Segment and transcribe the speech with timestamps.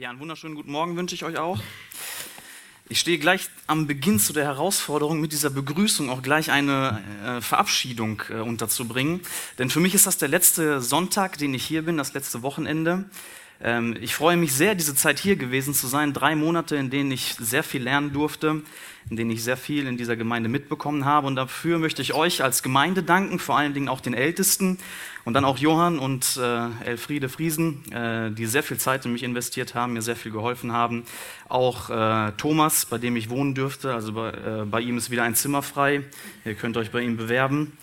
[0.00, 1.60] Ja, einen wunderschönen guten Morgen wünsche ich euch auch.
[2.88, 7.42] Ich stehe gleich am Beginn zu der Herausforderung, mit dieser Begrüßung auch gleich eine äh,
[7.42, 9.20] Verabschiedung äh, unterzubringen.
[9.58, 13.10] Denn für mich ist das der letzte Sonntag, den ich hier bin, das letzte Wochenende.
[13.62, 16.12] Ähm, ich freue mich sehr, diese Zeit hier gewesen zu sein.
[16.12, 18.62] Drei Monate, in denen ich sehr viel lernen durfte,
[19.10, 21.26] in denen ich sehr viel in dieser Gemeinde mitbekommen habe.
[21.26, 24.78] Und dafür möchte ich euch als Gemeinde danken, vor allen Dingen auch den Ältesten
[25.24, 29.22] und dann auch Johann und äh, Elfriede Friesen, äh, die sehr viel Zeit in mich
[29.22, 31.04] investiert haben, mir sehr viel geholfen haben.
[31.48, 33.94] Auch äh, Thomas, bei dem ich wohnen dürfte.
[33.94, 36.02] Also bei, äh, bei ihm ist wieder ein Zimmer frei.
[36.44, 37.76] Ihr könnt euch bei ihm bewerben.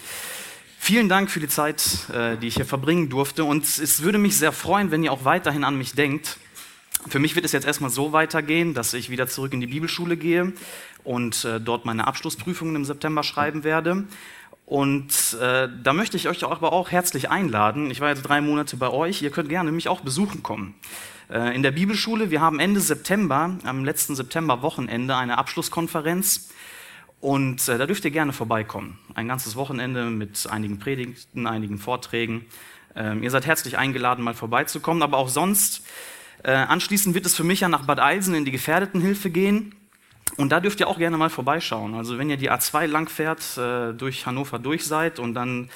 [0.88, 3.44] Vielen Dank für die Zeit, äh, die ich hier verbringen durfte.
[3.44, 6.38] Und es würde mich sehr freuen, wenn ihr auch weiterhin an mich denkt.
[7.10, 10.16] Für mich wird es jetzt erstmal so weitergehen, dass ich wieder zurück in die Bibelschule
[10.16, 10.54] gehe
[11.04, 14.06] und äh, dort meine Abschlussprüfungen im September schreiben werde.
[14.66, 17.92] Und äh, da möchte ich euch aber auch herzlich einladen.
[17.92, 19.22] Ich war jetzt drei Monate bei euch.
[19.22, 20.74] Ihr könnt gerne mich auch besuchen kommen.
[21.30, 26.48] Äh, in der Bibelschule, wir haben Ende September, am letzten September-Wochenende, eine Abschlusskonferenz.
[27.20, 29.00] Und äh, da dürft ihr gerne vorbeikommen.
[29.16, 32.46] Ein ganzes Wochenende mit einigen Predigten, einigen Vorträgen.
[32.96, 35.02] Ähm, ihr seid herzlich eingeladen, mal vorbeizukommen.
[35.02, 35.84] Aber auch sonst,
[36.44, 39.76] äh, anschließend wird es für mich ja nach Bad Eilsen in die Gefährdetenhilfe gehen.
[40.36, 41.96] Und da dürft ihr auch gerne mal vorbeischauen.
[41.96, 45.70] Also wenn ihr die A2 langfährt, äh, durch Hannover durch seid und dann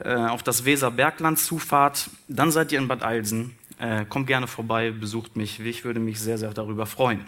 [0.00, 3.56] äh, auf das Weserbergland zufahrt, dann seid ihr in Bad Eilsen.
[3.78, 5.60] Äh, kommt gerne vorbei, besucht mich.
[5.60, 7.24] Ich würde mich sehr, sehr darüber freuen.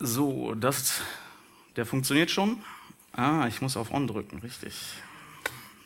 [0.00, 1.00] So, das,
[1.74, 2.62] der funktioniert schon.
[3.12, 4.74] Ah, ich muss auf On drücken, richtig.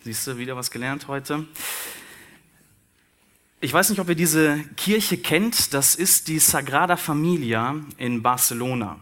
[0.04, 1.46] Siehst du, wieder was gelernt heute.
[3.62, 5.72] Ich weiß nicht, ob ihr diese Kirche kennt.
[5.72, 9.00] Das ist die Sagrada Familia in Barcelona.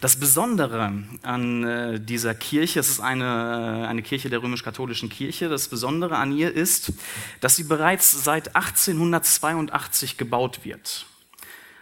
[0.00, 5.48] Das Besondere an äh, dieser Kirche, es ist eine, äh, eine Kirche der römisch-katholischen Kirche,
[5.48, 6.92] das Besondere an ihr ist,
[7.40, 11.06] dass sie bereits seit 1882 gebaut wird.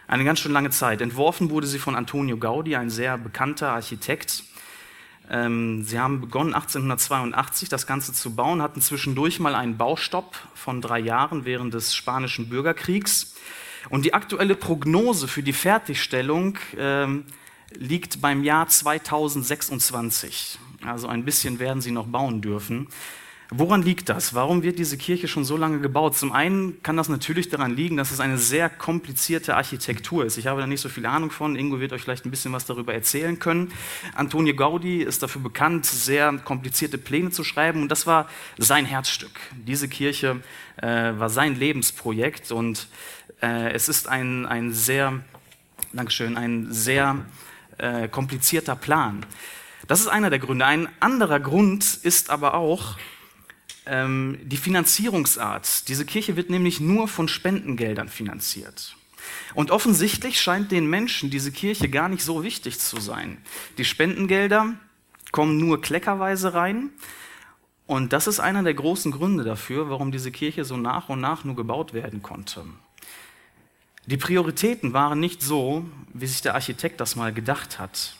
[0.07, 1.01] Eine ganz schön lange Zeit.
[1.01, 4.43] Entworfen wurde sie von Antonio Gaudi, ein sehr bekannter Architekt.
[5.31, 10.79] Ähm, sie haben begonnen 1882 das Ganze zu bauen, hatten zwischendurch mal einen Baustopp von
[10.81, 13.35] drei Jahren während des Spanischen Bürgerkriegs.
[13.89, 17.25] Und die aktuelle Prognose für die Fertigstellung ähm,
[17.73, 20.59] liegt beim Jahr 2026.
[20.85, 22.87] Also ein bisschen werden sie noch bauen dürfen.
[23.51, 24.33] Woran liegt das?
[24.33, 26.17] Warum wird diese Kirche schon so lange gebaut?
[26.17, 30.37] Zum einen kann das natürlich daran liegen, dass es eine sehr komplizierte Architektur ist.
[30.37, 31.55] Ich habe da nicht so viel Ahnung von.
[31.55, 33.71] Ingo wird euch vielleicht ein bisschen was darüber erzählen können.
[34.15, 39.39] Antonio Gaudi ist dafür bekannt, sehr komplizierte Pläne zu schreiben und das war sein Herzstück.
[39.51, 40.41] Diese Kirche
[40.77, 42.87] äh, war sein Lebensprojekt und
[43.43, 45.21] äh, es ist ein, ein sehr,
[45.93, 47.25] Dankeschön, ein sehr
[47.77, 49.23] äh, komplizierter Plan.
[49.87, 50.65] Das ist einer der Gründe.
[50.65, 52.97] Ein anderer Grund ist aber auch,
[53.85, 55.87] ähm, die Finanzierungsart.
[55.87, 58.95] Diese Kirche wird nämlich nur von Spendengeldern finanziert.
[59.53, 63.37] Und offensichtlich scheint den Menschen diese Kirche gar nicht so wichtig zu sein.
[63.77, 64.73] Die Spendengelder
[65.31, 66.89] kommen nur kleckerweise rein.
[67.87, 71.43] Und das ist einer der großen Gründe dafür, warum diese Kirche so nach und nach
[71.43, 72.65] nur gebaut werden konnte.
[74.07, 78.15] Die Prioritäten waren nicht so, wie sich der Architekt das mal gedacht hat.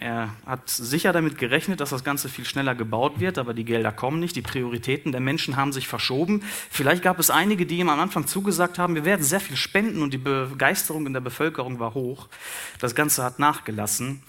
[0.00, 3.92] Er hat sicher damit gerechnet, dass das Ganze viel schneller gebaut wird, aber die Gelder
[3.92, 6.42] kommen nicht, die Prioritäten der Menschen haben sich verschoben.
[6.70, 10.02] Vielleicht gab es einige, die ihm am Anfang zugesagt haben, wir werden sehr viel spenden
[10.02, 12.28] und die Begeisterung in der Bevölkerung war hoch.
[12.80, 14.22] Das Ganze hat nachgelassen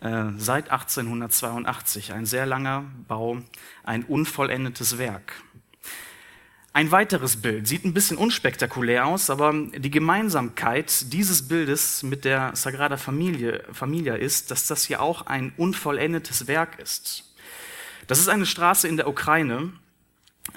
[0.00, 2.12] äh, seit 1882.
[2.12, 3.38] Ein sehr langer Bau,
[3.84, 5.32] ein unvollendetes Werk.
[6.76, 12.54] Ein weiteres Bild sieht ein bisschen unspektakulär aus, aber die Gemeinsamkeit dieses Bildes mit der
[12.54, 17.32] Sagrada Familie, Familia ist, dass das hier auch ein unvollendetes Werk ist.
[18.08, 19.72] Das ist eine Straße in der Ukraine.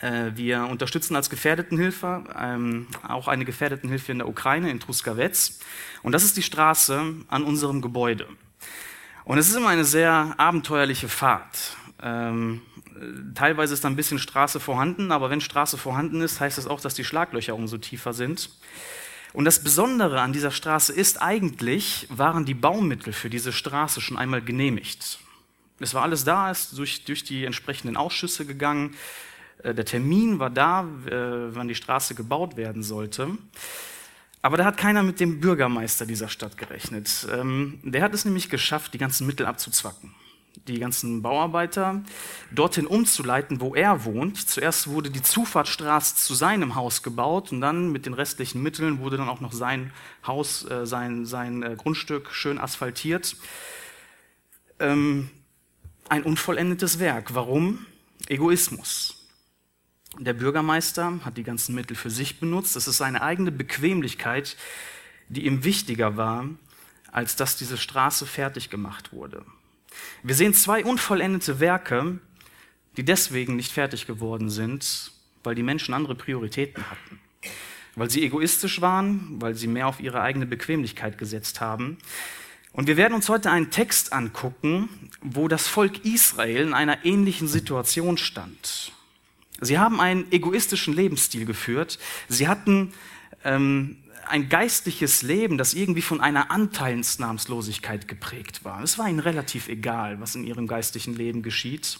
[0.01, 5.59] Äh, wir unterstützen als Gefährdetenhilfe ähm, auch eine Gefährdetenhilfe in der Ukraine, in Truskavets.
[6.03, 8.27] Und das ist die Straße an unserem Gebäude.
[9.23, 11.77] Und es ist immer eine sehr abenteuerliche Fahrt.
[12.03, 12.61] Ähm,
[13.35, 16.81] teilweise ist da ein bisschen Straße vorhanden, aber wenn Straße vorhanden ist, heißt das auch,
[16.81, 18.49] dass die Schlaglöcher umso tiefer sind.
[19.33, 24.17] Und das Besondere an dieser Straße ist eigentlich, waren die Baumittel für diese Straße schon
[24.17, 25.19] einmal genehmigt.
[25.79, 28.95] Es war alles da, ist durch, durch die entsprechenden Ausschüsse gegangen.
[29.63, 33.29] Äh, der Termin war da, äh, wann die Straße gebaut werden sollte.
[34.41, 37.27] Aber da hat keiner mit dem Bürgermeister dieser Stadt gerechnet.
[37.31, 40.13] Ähm, der hat es nämlich geschafft, die ganzen Mittel abzuzwacken
[40.69, 42.01] die ganzen Bauarbeiter
[42.51, 44.49] dorthin umzuleiten, wo er wohnt.
[44.49, 49.17] Zuerst wurde die Zufahrtsstraße zu seinem Haus gebaut und dann mit den restlichen Mitteln wurde
[49.17, 49.91] dann auch noch sein
[50.25, 53.35] Haus, äh, sein, sein äh, Grundstück schön asphaltiert.
[54.79, 55.29] Ähm,
[56.07, 57.35] ein unvollendetes Werk.
[57.35, 57.85] Warum?
[58.27, 59.27] Egoismus.
[60.17, 62.75] Der Bürgermeister hat die ganzen Mittel für sich benutzt.
[62.75, 64.57] Es ist seine eigene Bequemlichkeit,
[65.29, 66.45] die ihm wichtiger war,
[67.11, 69.45] als dass diese Straße fertig gemacht wurde.
[70.23, 72.19] Wir sehen zwei unvollendete Werke,
[72.97, 75.11] die deswegen nicht fertig geworden sind,
[75.43, 77.19] weil die Menschen andere Prioritäten hatten.
[77.95, 81.97] Weil sie egoistisch waren, weil sie mehr auf ihre eigene Bequemlichkeit gesetzt haben.
[82.71, 84.89] Und wir werden uns heute einen Text angucken,
[85.21, 88.91] wo das Volk Israel in einer ähnlichen Situation stand.
[89.61, 91.99] Sie haben einen egoistischen Lebensstil geführt.
[92.27, 92.93] Sie hatten
[93.43, 93.97] ähm,
[94.29, 98.81] ein geistliches Leben, das irgendwie von einer Anteilsnahmslosigkeit geprägt war.
[98.83, 101.99] Es war ihnen relativ egal, was in ihrem geistlichen Leben geschieht.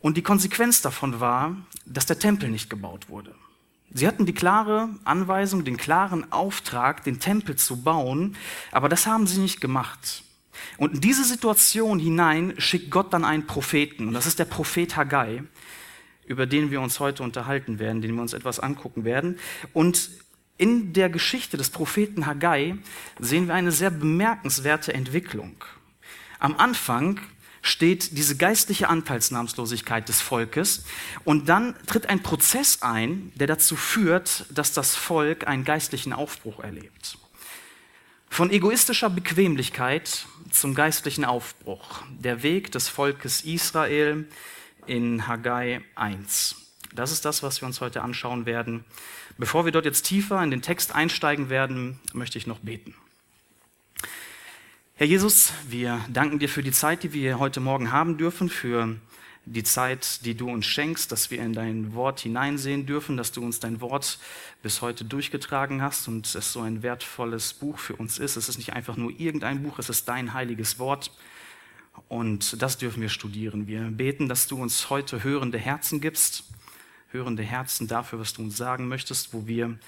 [0.00, 3.34] Und die Konsequenz davon war, dass der Tempel nicht gebaut wurde.
[3.92, 8.36] Sie hatten die klare Anweisung, den klaren Auftrag, den Tempel zu bauen,
[8.72, 10.22] aber das haben sie nicht gemacht.
[10.76, 14.96] Und in diese Situation hinein schickt Gott dann einen Propheten, und das ist der Prophet
[14.96, 15.42] Haggai,
[16.26, 19.38] über den wir uns heute unterhalten werden, den wir uns etwas angucken werden.
[19.72, 20.10] Und
[20.58, 22.76] in der Geschichte des Propheten Haggai
[23.18, 25.64] sehen wir eine sehr bemerkenswerte Entwicklung.
[26.38, 27.20] Am Anfang
[27.62, 30.84] steht diese geistliche Anteilsnahmslosigkeit des Volkes
[31.24, 36.60] und dann tritt ein Prozess ein, der dazu führt, dass das Volk einen geistlichen Aufbruch
[36.60, 37.18] erlebt.
[38.28, 42.02] Von egoistischer Bequemlichkeit zum geistlichen Aufbruch.
[42.10, 44.28] Der Weg des Volkes Israel
[44.86, 46.56] in Haggai 1.
[46.94, 48.84] Das ist das, was wir uns heute anschauen werden.
[49.38, 52.94] Bevor wir dort jetzt tiefer in den Text einsteigen werden, möchte ich noch beten.
[54.94, 58.96] Herr Jesus, wir danken dir für die Zeit, die wir heute Morgen haben dürfen, für
[59.44, 63.44] die Zeit, die du uns schenkst, dass wir in dein Wort hineinsehen dürfen, dass du
[63.44, 64.18] uns dein Wort
[64.62, 68.36] bis heute durchgetragen hast und es so ein wertvolles Buch für uns ist.
[68.36, 71.10] Es ist nicht einfach nur irgendein Buch, es ist dein heiliges Wort.
[72.08, 73.66] Und das dürfen wir studieren.
[73.66, 76.44] Wir beten, dass du uns heute hörende Herzen gibst,
[77.10, 79.78] hörende Herzen dafür, was du uns sagen möchtest, wo wir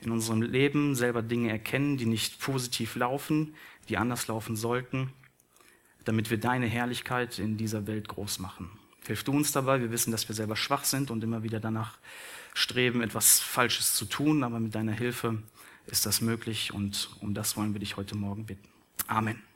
[0.00, 3.54] in unserem Leben selber Dinge erkennen, die nicht positiv laufen,
[3.88, 5.12] die anders laufen sollten,
[6.04, 8.70] damit wir deine Herrlichkeit in dieser Welt groß machen.
[9.06, 9.80] Hilf du uns dabei.
[9.80, 11.98] Wir wissen, dass wir selber schwach sind und immer wieder danach
[12.54, 15.42] streben, etwas Falsches zu tun, aber mit deiner Hilfe
[15.86, 18.68] ist das möglich und um das wollen wir dich heute Morgen bitten.
[19.06, 19.47] Amen.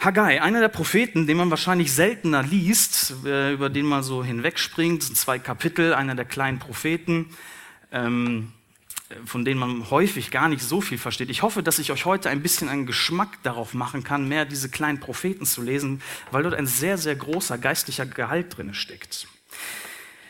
[0.00, 5.02] Haggai, einer der Propheten, den man wahrscheinlich seltener liest, äh, über den man so hinwegspringt,
[5.02, 7.26] sind zwei Kapitel, einer der kleinen Propheten.
[7.92, 8.52] Ähm,
[9.24, 11.30] von denen man häufig gar nicht so viel versteht.
[11.30, 14.68] Ich hoffe, dass ich euch heute ein bisschen einen Geschmack darauf machen kann, mehr diese
[14.68, 16.00] kleinen Propheten zu lesen,
[16.30, 19.26] weil dort ein sehr, sehr großer geistlicher Gehalt drin steckt.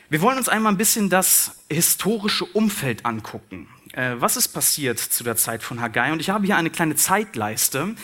[0.09, 3.69] Wir wollen uns einmal ein bisschen das historische Umfeld angucken.
[3.93, 6.13] Äh, was ist passiert zu der Zeit von Haggai?
[6.13, 7.95] Und ich habe hier eine kleine Zeitleiste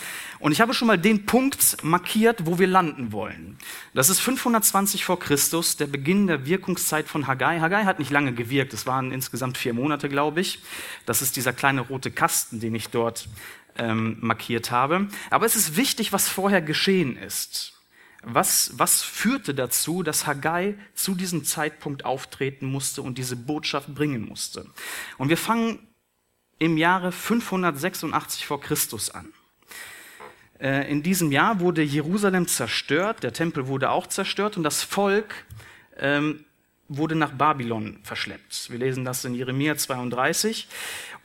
[0.40, 3.56] und ich habe schon mal den Punkt markiert, wo wir landen wollen.
[3.94, 7.60] Das ist 520 vor Christus, der Beginn der Wirkungszeit von Haggai.
[7.60, 10.60] Haggai hat nicht lange gewirkt, es waren insgesamt vier Monate, glaube ich.
[11.06, 13.28] Das ist dieser kleine rote Kasten, den ich dort
[13.78, 15.08] ähm, markiert habe.
[15.30, 17.75] Aber es ist wichtig, was vorher geschehen ist.
[18.28, 24.26] Was, was führte dazu, dass Haggai zu diesem Zeitpunkt auftreten musste und diese Botschaft bringen
[24.26, 24.66] musste?
[25.16, 25.78] Und wir fangen
[26.58, 29.32] im Jahre 586 vor Christus an.
[30.58, 35.44] Äh, in diesem Jahr wurde Jerusalem zerstört, der Tempel wurde auch zerstört und das Volk
[35.96, 36.44] ähm,
[36.88, 38.72] wurde nach Babylon verschleppt.
[38.72, 40.66] Wir lesen das in Jeremia 32.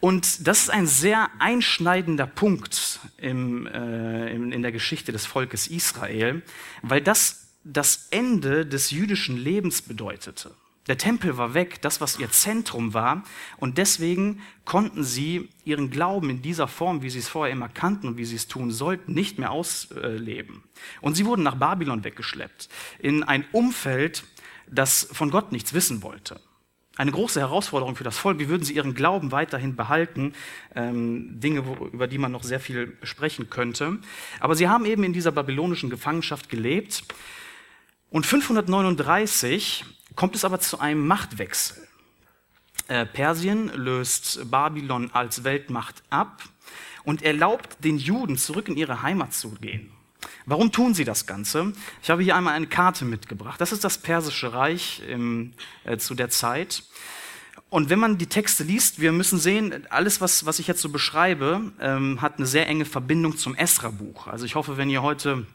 [0.01, 5.67] Und das ist ein sehr einschneidender Punkt im, äh, in, in der Geschichte des Volkes
[5.67, 6.41] Israel,
[6.81, 10.55] weil das das Ende des jüdischen Lebens bedeutete.
[10.87, 13.23] Der Tempel war weg, das, was ihr Zentrum war.
[13.57, 18.07] Und deswegen konnten sie ihren Glauben in dieser Form, wie sie es vorher immer kannten
[18.07, 20.63] und wie sie es tun sollten, nicht mehr ausleben.
[21.01, 24.23] Und sie wurden nach Babylon weggeschleppt, in ein Umfeld,
[24.67, 26.41] das von Gott nichts wissen wollte
[26.97, 28.39] eine große Herausforderung für das Volk.
[28.39, 30.33] Wie würden sie ihren Glauben weiterhin behalten?
[30.75, 33.99] Ähm, Dinge, wo, über die man noch sehr viel sprechen könnte.
[34.39, 37.03] Aber sie haben eben in dieser babylonischen Gefangenschaft gelebt.
[38.09, 41.87] Und 539 kommt es aber zu einem Machtwechsel.
[42.87, 46.43] Äh, Persien löst Babylon als Weltmacht ab
[47.03, 49.91] und erlaubt den Juden zurück in ihre Heimat zu gehen.
[50.45, 51.73] Warum tun sie das Ganze?
[52.01, 53.59] Ich habe hier einmal eine Karte mitgebracht.
[53.59, 56.83] Das ist das Persische Reich im, äh, zu der Zeit.
[57.69, 60.89] Und wenn man die Texte liest, wir müssen sehen, alles, was, was ich jetzt so
[60.89, 64.27] beschreibe, ähm, hat eine sehr enge Verbindung zum Esra-Buch.
[64.27, 65.45] Also ich hoffe, wenn ihr heute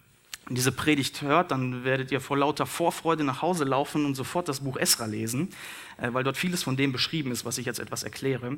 [0.49, 4.61] diese Predigt hört, dann werdet ihr vor lauter Vorfreude nach Hause laufen und sofort das
[4.61, 5.51] Buch Esra lesen,
[5.99, 8.57] äh, weil dort vieles von dem beschrieben ist, was ich jetzt etwas erkläre.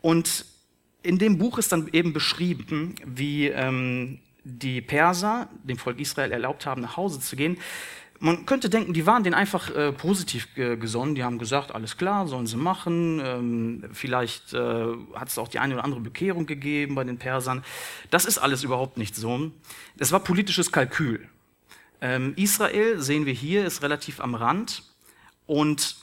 [0.00, 0.46] Und
[1.02, 4.18] in dem Buch ist dann eben beschrieben, wie ähm,
[4.48, 7.58] die Perser dem Volk Israel erlaubt haben, nach Hause zu gehen.
[8.20, 11.14] Man könnte denken, die waren denen einfach äh, positiv äh, gesonnen.
[11.14, 13.20] Die haben gesagt, alles klar, sollen sie machen.
[13.24, 17.62] Ähm, vielleicht äh, hat es auch die eine oder andere Bekehrung gegeben bei den Persern.
[18.10, 19.52] Das ist alles überhaupt nicht so.
[19.98, 21.28] Es war politisches Kalkül.
[22.00, 24.82] Ähm, Israel, sehen wir hier, ist relativ am Rand.
[25.46, 25.96] Und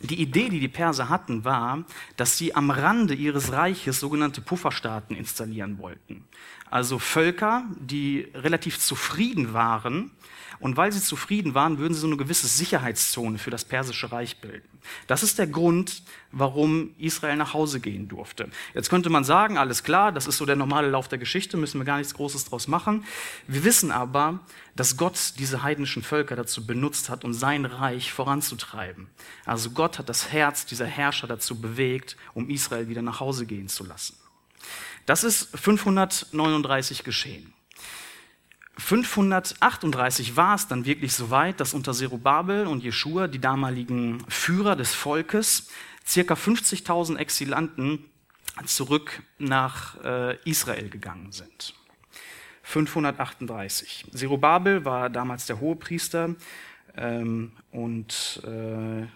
[0.00, 1.84] die Idee, die die Perser hatten, war,
[2.16, 6.24] dass sie am Rande ihres Reiches sogenannte Pufferstaaten installieren wollten.
[6.70, 10.10] Also Völker, die relativ zufrieden waren
[10.58, 14.40] und weil sie zufrieden waren, würden sie so eine gewisse Sicherheitszone für das persische Reich
[14.40, 14.68] bilden.
[15.06, 18.48] Das ist der Grund, warum Israel nach Hause gehen durfte.
[18.74, 21.80] Jetzt könnte man sagen, alles klar, das ist so der normale Lauf der Geschichte, müssen
[21.80, 23.04] wir gar nichts Großes draus machen.
[23.46, 24.40] Wir wissen aber,
[24.74, 29.08] dass Gott diese heidnischen Völker dazu benutzt hat, um sein Reich voranzutreiben.
[29.44, 33.68] Also Gott hat das Herz dieser Herrscher dazu bewegt, um Israel wieder nach Hause gehen
[33.68, 34.16] zu lassen.
[35.06, 37.52] Das ist 539 geschehen.
[38.78, 44.76] 538 war es dann wirklich so weit, dass unter Zerubabel und Jeschua, die damaligen Führer
[44.76, 45.70] des Volkes,
[46.06, 48.04] circa 50.000 Exilanten
[48.66, 51.74] zurück nach äh, Israel gegangen sind.
[52.64, 54.06] 538.
[54.12, 56.34] Zerubabel war damals der Hohepriester
[56.96, 59.06] ähm, und äh,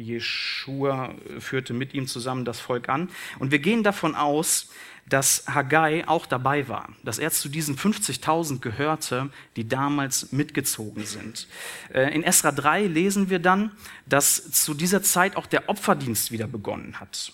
[0.00, 3.10] Jeschua führte mit ihm zusammen das Volk an.
[3.38, 4.70] Und wir gehen davon aus,
[5.08, 11.48] dass Haggai auch dabei war, dass er zu diesen 50.000 gehörte, die damals mitgezogen sind.
[11.92, 13.72] Äh, in Esra 3 lesen wir dann,
[14.06, 17.32] dass zu dieser Zeit auch der Opferdienst wieder begonnen hat.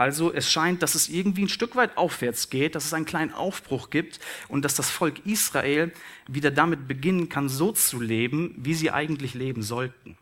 [0.00, 3.34] Also es scheint, dass es irgendwie ein Stück weit aufwärts geht, dass es einen kleinen
[3.34, 5.92] Aufbruch gibt und dass das Volk Israel
[6.26, 10.16] wieder damit beginnen kann, so zu leben, wie sie eigentlich leben sollten.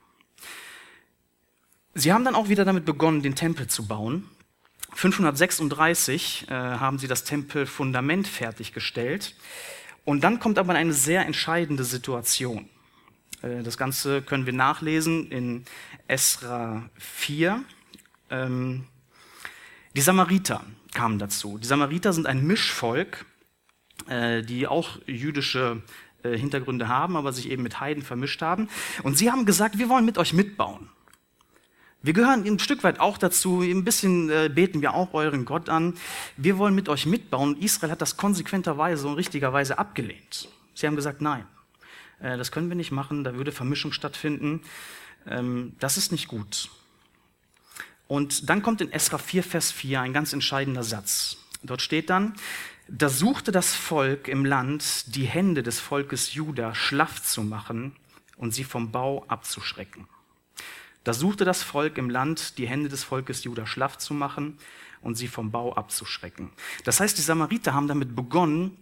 [1.95, 4.25] Sie haben dann auch wieder damit begonnen, den Tempel zu bauen.
[4.99, 9.37] 536 äh, haben sie das Tempelfundament fertiggestellt.
[10.05, 12.69] Und dann kommt aber eine sehr entscheidende Situation.
[13.43, 15.65] Äh, das Ganze können wir nachlesen in
[16.09, 17.63] Esra 4.
[18.31, 18.87] Ähm,
[19.95, 21.59] die Samariter kamen dazu.
[21.59, 23.25] Die Samariter sind ein Mischvolk,
[24.09, 25.81] äh, die auch jüdische
[26.25, 28.69] äh, Hintergründe haben, aber sich eben mit Heiden vermischt haben.
[29.05, 30.89] Und sie haben gesagt, wir wollen mit euch mitbauen.
[32.01, 35.69] Wir gehören ein Stück weit auch dazu, ein bisschen äh, beten wir auch euren Gott
[35.69, 35.95] an.
[36.37, 37.61] Wir wollen mit euch mitbauen.
[37.61, 40.49] Israel hat das konsequenterweise und richtigerweise abgelehnt.
[40.75, 41.45] Sie haben gesagt, nein,
[42.21, 44.63] äh, das können wir nicht machen, da würde Vermischung stattfinden.
[45.27, 46.71] Ähm, das ist nicht gut.
[48.07, 51.39] Und dann kommt in Esra 4, Vers 4 ein ganz entscheidender Satz.
[51.65, 52.35] Dort steht dann,
[52.87, 57.97] da suchte das Volk im Land, die Hände des Volkes Juda schlaff zu machen
[58.37, 60.07] und sie vom Bau abzuschrecken.
[61.09, 64.59] Da suchte das Volk im Land, die Hände des Volkes Juda schlaff zu machen
[65.01, 66.51] und sie vom Bau abzuschrecken.
[66.85, 68.77] Das heißt, die Samariter haben damit begonnen,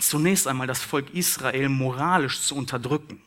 [0.00, 3.22] zunächst einmal das Volk Israel moralisch zu unterdrücken.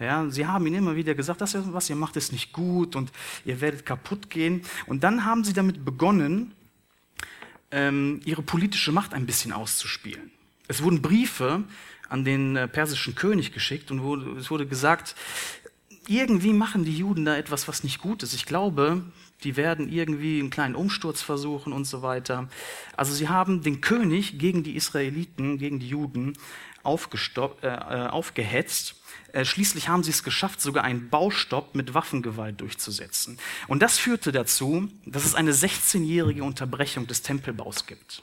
[0.00, 3.12] Ja, sie haben ihnen immer wieder gesagt, das, was ihr macht, ist nicht gut und
[3.44, 4.62] ihr werdet kaputt gehen.
[4.86, 6.56] Und dann haben sie damit begonnen,
[7.70, 10.32] ähm, ihre politische Macht ein bisschen auszuspielen.
[10.66, 11.62] Es wurden Briefe
[12.08, 15.14] an den äh, persischen König geschickt und wurde, es wurde gesagt,
[16.08, 18.34] irgendwie machen die Juden da etwas, was nicht gut ist.
[18.34, 19.02] Ich glaube,
[19.42, 22.48] die werden irgendwie einen kleinen Umsturz versuchen und so weiter.
[22.96, 26.34] Also sie haben den König gegen die Israeliten, gegen die Juden
[26.84, 28.96] äh, äh, aufgehetzt.
[29.32, 33.38] Äh, schließlich haben sie es geschafft, sogar einen Baustopp mit Waffengewalt durchzusetzen.
[33.68, 38.22] Und das führte dazu, dass es eine 16-jährige Unterbrechung des Tempelbaus gibt.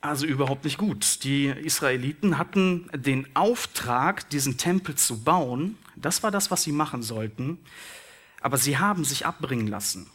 [0.00, 1.24] Also überhaupt nicht gut.
[1.24, 5.76] Die Israeliten hatten den Auftrag, diesen Tempel zu bauen.
[5.96, 7.58] Das war das, was sie machen sollten.
[8.40, 10.08] Aber sie haben sich abbringen lassen.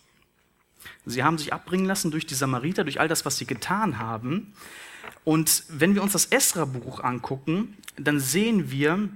[1.06, 4.54] Sie haben sich abbringen lassen durch die Samariter, durch all das, was sie getan haben.
[5.24, 9.10] Und wenn wir uns das Esra-Buch angucken, dann sehen wir,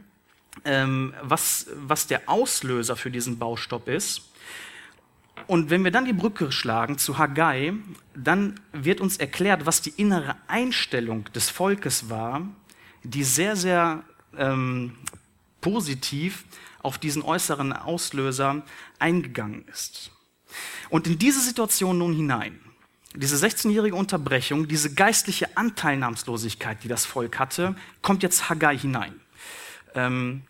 [0.65, 4.28] ähm, was, was der Auslöser für diesen Baustopp ist.
[5.47, 7.73] Und wenn wir dann die Brücke schlagen zu Haggai,
[8.15, 12.47] dann wird uns erklärt, was die innere Einstellung des Volkes war,
[13.03, 14.03] die sehr, sehr
[14.37, 14.95] ähm,
[15.61, 16.45] positiv
[16.81, 18.63] auf diesen äußeren Auslöser
[18.99, 20.11] eingegangen ist.
[20.89, 22.59] Und in diese Situation nun hinein,
[23.15, 29.19] diese 16-jährige Unterbrechung, diese geistliche Anteilnahmslosigkeit, die das Volk hatte, kommt jetzt Haggai hinein.
[29.95, 30.43] Ähm,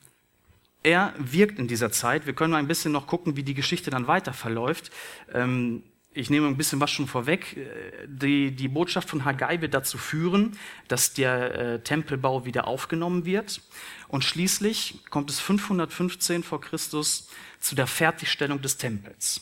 [0.84, 2.26] er wirkt in dieser Zeit.
[2.26, 4.92] Wir können mal ein bisschen noch gucken, wie die Geschichte dann weiter verläuft.
[5.34, 7.58] Ähm, ich nehme ein bisschen was schon vorweg.
[7.58, 10.58] Äh, die, die Botschaft von Haggai wird dazu führen,
[10.88, 13.62] dass der äh, Tempelbau wieder aufgenommen wird.
[14.08, 19.42] Und schließlich kommt es 515 vor Christus zu der Fertigstellung des Tempels.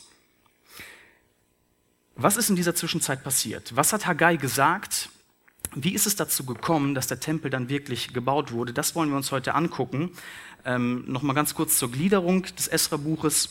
[2.16, 3.76] Was ist in dieser Zwischenzeit passiert?
[3.76, 5.08] Was hat Haggai gesagt?
[5.74, 8.72] wie ist es dazu gekommen, dass der Tempel dann wirklich gebaut wurde?
[8.72, 10.12] Das wollen wir uns heute angucken.
[10.68, 13.48] Ähm, Nochmal ganz kurz zur Gliederung des Esra-Buches.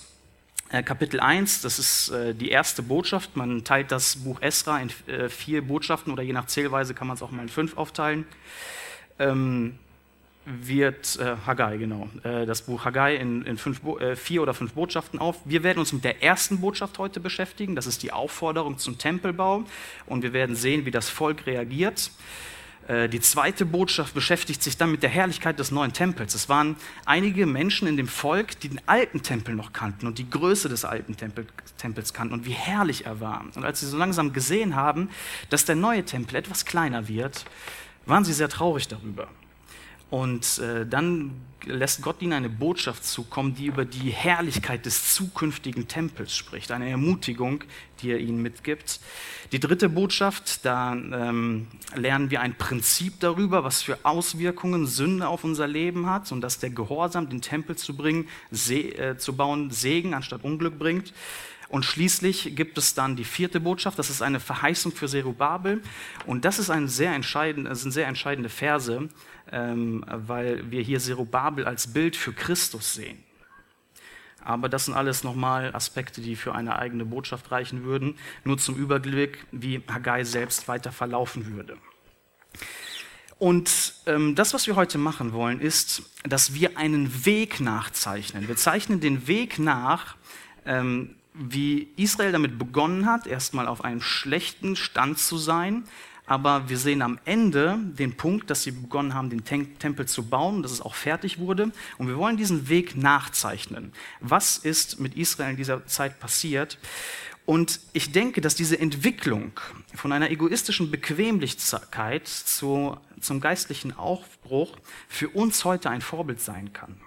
[0.69, 3.35] Äh, Kapitel 1, das ist äh, die erste Botschaft.
[3.35, 7.15] Man teilt das Buch Esra in äh, vier Botschaften oder je nach Zählweise kann man
[7.15, 8.25] es auch mal in fünf aufteilen.
[9.17, 9.79] Ähm,
[10.45, 14.73] wird äh, Haggai, genau, äh, das Buch Haggai in, in fünf, äh, vier oder fünf
[14.73, 15.37] Botschaften auf.
[15.43, 17.75] Wir werden uns mit der ersten Botschaft heute beschäftigen.
[17.75, 19.63] Das ist die Aufforderung zum Tempelbau.
[20.05, 22.11] Und wir werden sehen, wie das Volk reagiert.
[22.87, 26.33] Äh, die zweite Botschaft beschäftigt sich dann mit der Herrlichkeit des neuen Tempels.
[26.33, 26.75] Es waren
[27.05, 30.85] einige Menschen in dem Volk, die den alten Tempel noch kannten und die Größe des
[30.85, 31.45] alten Tempel,
[31.77, 33.45] Tempels kannten und wie herrlich er war.
[33.55, 35.09] Und als sie so langsam gesehen haben,
[35.49, 37.45] dass der neue Tempel etwas kleiner wird,
[38.05, 39.27] waren sie sehr traurig darüber.
[40.09, 41.31] Und äh, dann
[41.65, 46.71] lässt Gott ihnen eine Botschaft zukommen, die über die Herrlichkeit des zukünftigen Tempels spricht.
[46.71, 47.63] Eine Ermutigung,
[48.01, 49.01] die er ihnen mitgibt.
[49.51, 55.43] Die dritte Botschaft, da ähm, lernen wir ein Prinzip darüber, was für Auswirkungen Sünde auf
[55.43, 58.27] unser Leben hat und dass der Gehorsam, den Tempel zu bringen,
[58.69, 61.13] äh, zu bauen, Segen anstatt Unglück bringt.
[61.69, 65.81] Und schließlich gibt es dann die vierte Botschaft, das ist eine Verheißung für Zerubabel.
[66.25, 69.09] Und das ist ein sehr entscheidend, sind sehr entscheidende Verse,
[69.51, 73.23] ähm, weil wir hier Zerubabel als Bild für Christus sehen.
[74.43, 78.15] Aber das sind alles nochmal Aspekte, die für eine eigene Botschaft reichen würden.
[78.45, 81.77] Nur zum Überblick, wie Haggai selbst weiter verlaufen würde.
[83.39, 88.47] Und ähm, das, was wir heute machen wollen, ist, dass wir einen Weg nachzeichnen.
[88.47, 90.15] Wir zeichnen den Weg nach,
[90.65, 95.83] ähm, wie Israel damit begonnen hat, erstmal auf einem schlechten Stand zu sein,
[96.27, 100.61] aber wir sehen am Ende den Punkt, dass sie begonnen haben, den Tempel zu bauen,
[100.61, 101.71] dass es auch fertig wurde.
[101.97, 103.93] Und wir wollen diesen Weg nachzeichnen.
[104.19, 106.77] Was ist mit Israel in dieser Zeit passiert?
[107.45, 109.53] Und ich denke, dass diese Entwicklung
[109.95, 114.75] von einer egoistischen Bequemlichkeit zu, zum geistlichen Aufbruch
[115.07, 116.99] für uns heute ein Vorbild sein kann.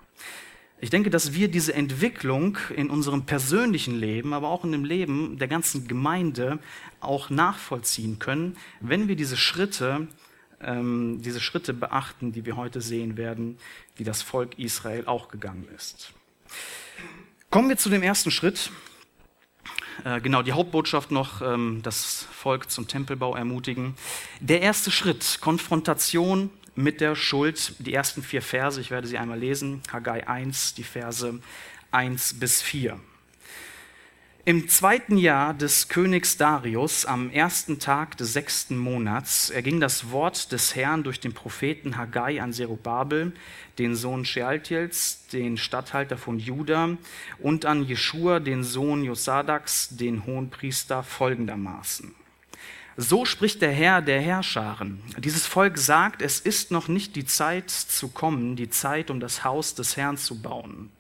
[0.82, 5.37] Ich denke, dass wir diese Entwicklung in unserem persönlichen Leben, aber auch in dem Leben
[5.37, 6.58] der ganzen Gemeinde
[7.00, 10.08] auch nachvollziehen können, wenn wir diese Schritte,
[10.62, 13.58] ähm, diese Schritte beachten, die wir heute sehen werden,
[13.99, 16.12] die das Volk Israel auch gegangen ist.
[17.50, 18.71] Kommen wir zu dem ersten Schritt.
[20.04, 23.97] Äh, genau, die Hauptbotschaft noch, ähm, das Volk zum Tempelbau ermutigen.
[24.40, 26.49] Der erste Schritt, Konfrontation
[26.82, 27.75] mit der Schuld.
[27.78, 29.82] Die ersten vier Verse, ich werde sie einmal lesen.
[29.93, 31.38] Haggai 1, die Verse
[31.90, 32.99] 1 bis 4.
[34.47, 40.50] Im zweiten Jahr des Königs Darius, am ersten Tag des sechsten Monats, erging das Wort
[40.50, 43.32] des Herrn durch den Propheten Haggai an Zerubabel,
[43.78, 46.97] den Sohn Shealtiels, den Statthalter von Juda,
[47.38, 52.14] und an Jeschua, den Sohn Josadaks, den Hohenpriester, folgendermaßen.
[53.02, 55.00] So spricht der Herr der Herrscharen.
[55.17, 59.43] Dieses Volk sagt, es ist noch nicht die Zeit zu kommen, die Zeit, um das
[59.43, 60.91] Haus des Herrn zu bauen.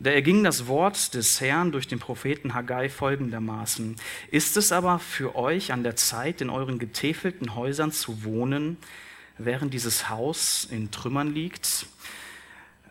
[0.00, 3.94] Da erging das Wort des Herrn durch den Propheten Haggai folgendermaßen.
[4.32, 8.76] Ist es aber für euch an der Zeit, in euren getäfelten Häusern zu wohnen,
[9.38, 11.86] während dieses Haus in Trümmern liegt?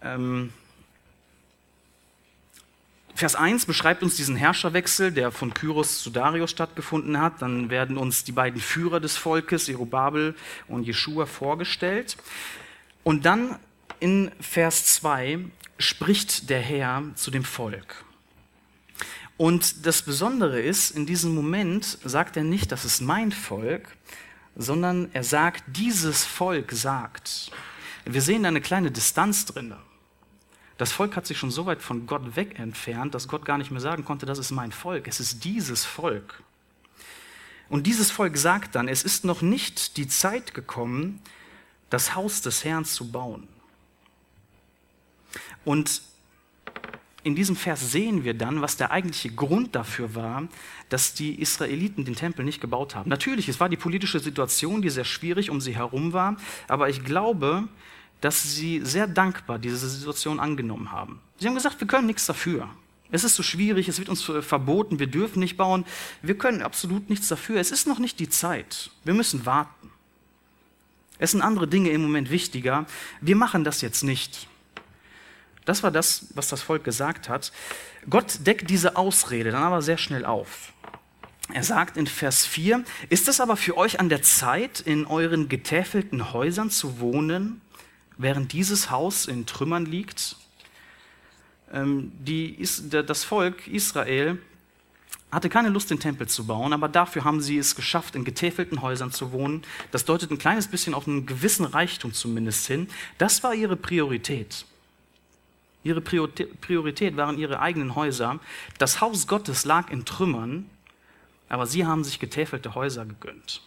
[0.01, 0.53] Ähm,
[3.19, 7.41] Vers 1 beschreibt uns diesen Herrscherwechsel, der von Kyros zu Darius stattgefunden hat.
[7.41, 10.35] Dann werden uns die beiden Führer des Volkes, Jerubabel
[10.69, 12.15] und Jeschua, vorgestellt.
[13.03, 13.59] Und dann
[13.99, 15.39] in Vers 2
[15.77, 18.05] spricht der Herr zu dem Volk.
[19.35, 23.97] Und das Besondere ist, in diesem Moment sagt er nicht, das ist mein Volk,
[24.55, 27.51] sondern er sagt, dieses Volk sagt.
[28.05, 29.73] Wir sehen da eine kleine Distanz drin.
[30.79, 33.69] Das Volk hat sich schon so weit von Gott weg entfernt, dass Gott gar nicht
[33.69, 35.09] mehr sagen konnte, das ist mein Volk.
[35.09, 36.41] Es ist dieses Volk.
[37.67, 41.19] Und dieses Volk sagt dann, es ist noch nicht die Zeit gekommen,
[41.89, 43.45] das Haus des Herrn zu bauen.
[45.65, 46.01] Und
[47.23, 50.47] in diesem Vers sehen wir dann, was der eigentliche Grund dafür war,
[50.87, 53.09] dass die Israeliten den Tempel nicht gebaut haben.
[53.09, 56.37] Natürlich, es war die politische Situation, die sehr schwierig um sie herum war,
[56.69, 57.67] aber ich glaube,
[58.21, 61.19] dass sie sehr dankbar diese Situation angenommen haben.
[61.37, 62.69] Sie haben gesagt, wir können nichts dafür.
[63.11, 65.85] Es ist so schwierig, es wird uns verboten, wir dürfen nicht bauen.
[66.21, 67.59] Wir können absolut nichts dafür.
[67.59, 68.91] Es ist noch nicht die Zeit.
[69.03, 69.89] Wir müssen warten.
[71.17, 72.85] Es sind andere Dinge im Moment wichtiger.
[73.19, 74.47] Wir machen das jetzt nicht.
[75.65, 77.51] Das war das, was das Volk gesagt hat.
[78.09, 80.71] Gott deckt diese Ausrede dann aber sehr schnell auf.
[81.51, 85.49] Er sagt in Vers 4, ist es aber für euch an der Zeit, in euren
[85.49, 87.59] getäfelten Häusern zu wohnen
[88.19, 90.35] während dieses Haus in Trümmern liegt.
[91.73, 94.37] Ähm, die, das Volk Israel
[95.31, 98.81] hatte keine Lust, den Tempel zu bauen, aber dafür haben sie es geschafft, in getäfelten
[98.81, 99.63] Häusern zu wohnen.
[99.91, 102.89] Das deutet ein kleines bisschen auf einen gewissen Reichtum zumindest hin.
[103.17, 104.65] Das war ihre Priorität.
[105.83, 108.39] Ihre Priorität waren ihre eigenen Häuser.
[108.79, 110.69] Das Haus Gottes lag in Trümmern,
[111.47, 113.61] aber sie haben sich getäfelte Häuser gegönnt.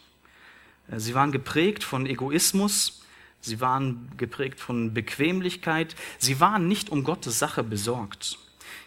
[0.90, 3.01] Äh, sie waren geprägt von Egoismus,
[3.42, 8.38] sie waren geprägt von Bequemlichkeit, sie waren nicht um Gottes Sache besorgt.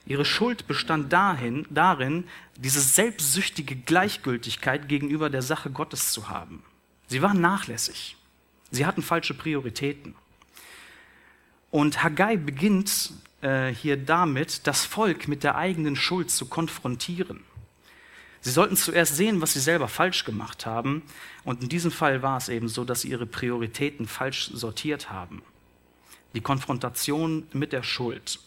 [0.07, 2.25] Ihre Schuld bestand dahin, darin,
[2.57, 6.63] diese selbstsüchtige Gleichgültigkeit gegenüber der Sache Gottes zu haben.
[7.07, 8.15] Sie waren nachlässig.
[8.71, 10.15] Sie hatten falsche Prioritäten.
[11.71, 17.43] Und Haggai beginnt äh, hier damit, das Volk mit der eigenen Schuld zu konfrontieren.
[18.45, 21.01] Sie sollten zuerst sehen, was sie selber falsch gemacht haben.
[21.45, 25.41] Und in diesem Fall war es eben so, dass sie ihre Prioritäten falsch sortiert haben.
[26.36, 28.39] Die Konfrontation mit der Schuld.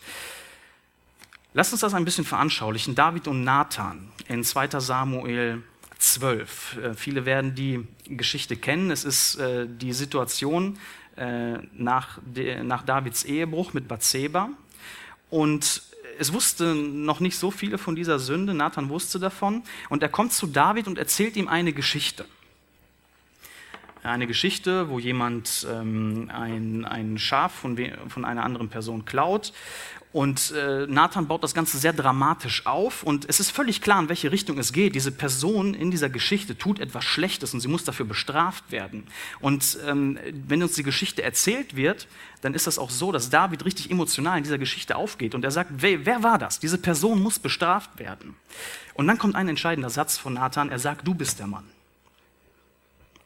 [1.52, 2.94] Lass uns das ein bisschen veranschaulichen.
[2.94, 5.64] David und Nathan in 2 Samuel
[5.98, 6.76] 12.
[6.76, 8.92] Äh, viele werden die Geschichte kennen.
[8.92, 10.78] Es ist äh, die Situation
[11.16, 12.20] äh, nach,
[12.62, 14.50] nach Davids Ehebruch mit Bathseba.
[15.28, 15.82] Und
[16.18, 18.54] es wusste noch nicht so viele von dieser Sünde.
[18.54, 19.62] Nathan wusste davon.
[19.88, 22.24] Und er kommt zu David und erzählt ihm eine Geschichte.
[24.02, 27.78] Eine Geschichte, wo jemand ähm, ein, ein Schaf von,
[28.08, 29.52] von einer anderen Person klaut
[30.12, 34.08] und äh, Nathan baut das Ganze sehr dramatisch auf und es ist völlig klar, in
[34.08, 34.94] welche Richtung es geht.
[34.94, 39.06] Diese Person in dieser Geschichte tut etwas Schlechtes und sie muss dafür bestraft werden.
[39.40, 42.08] Und ähm, wenn uns die Geschichte erzählt wird,
[42.40, 45.50] dann ist das auch so, dass David richtig emotional in dieser Geschichte aufgeht und er
[45.50, 46.58] sagt, wer, wer war das?
[46.58, 48.34] Diese Person muss bestraft werden.
[48.94, 51.64] Und dann kommt ein entscheidender Satz von Nathan, er sagt, du bist der Mann.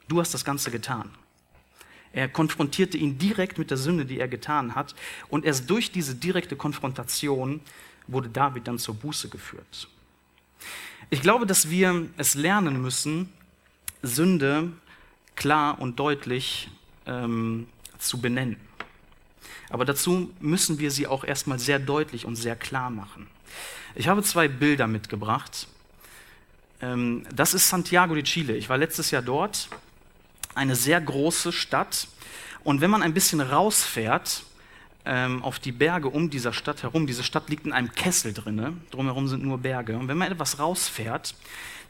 [0.09, 1.11] Du hast das Ganze getan.
[2.13, 4.95] Er konfrontierte ihn direkt mit der Sünde, die er getan hat.
[5.29, 7.61] Und erst durch diese direkte Konfrontation
[8.07, 9.89] wurde David dann zur Buße geführt.
[11.11, 13.33] Ich glaube, dass wir es lernen müssen,
[14.03, 14.73] Sünde
[15.35, 16.69] klar und deutlich
[17.07, 17.67] ähm,
[17.99, 18.57] zu benennen.
[19.71, 23.27] Aber dazu müssen wir sie auch erstmal sehr deutlich und sehr klar machen.
[23.95, 25.67] Ich habe zwei Bilder mitgebracht.
[26.81, 28.57] Ähm, das ist Santiago de Chile.
[28.57, 29.69] Ich war letztes Jahr dort
[30.55, 32.09] eine sehr große Stadt.
[32.65, 34.45] Und wenn man ein bisschen rausfährt
[35.05, 38.75] ähm, auf die Berge um dieser Stadt herum, diese Stadt liegt in einem Kessel drinne,
[38.91, 39.97] drumherum sind nur Berge.
[39.97, 41.35] Und wenn man etwas rausfährt,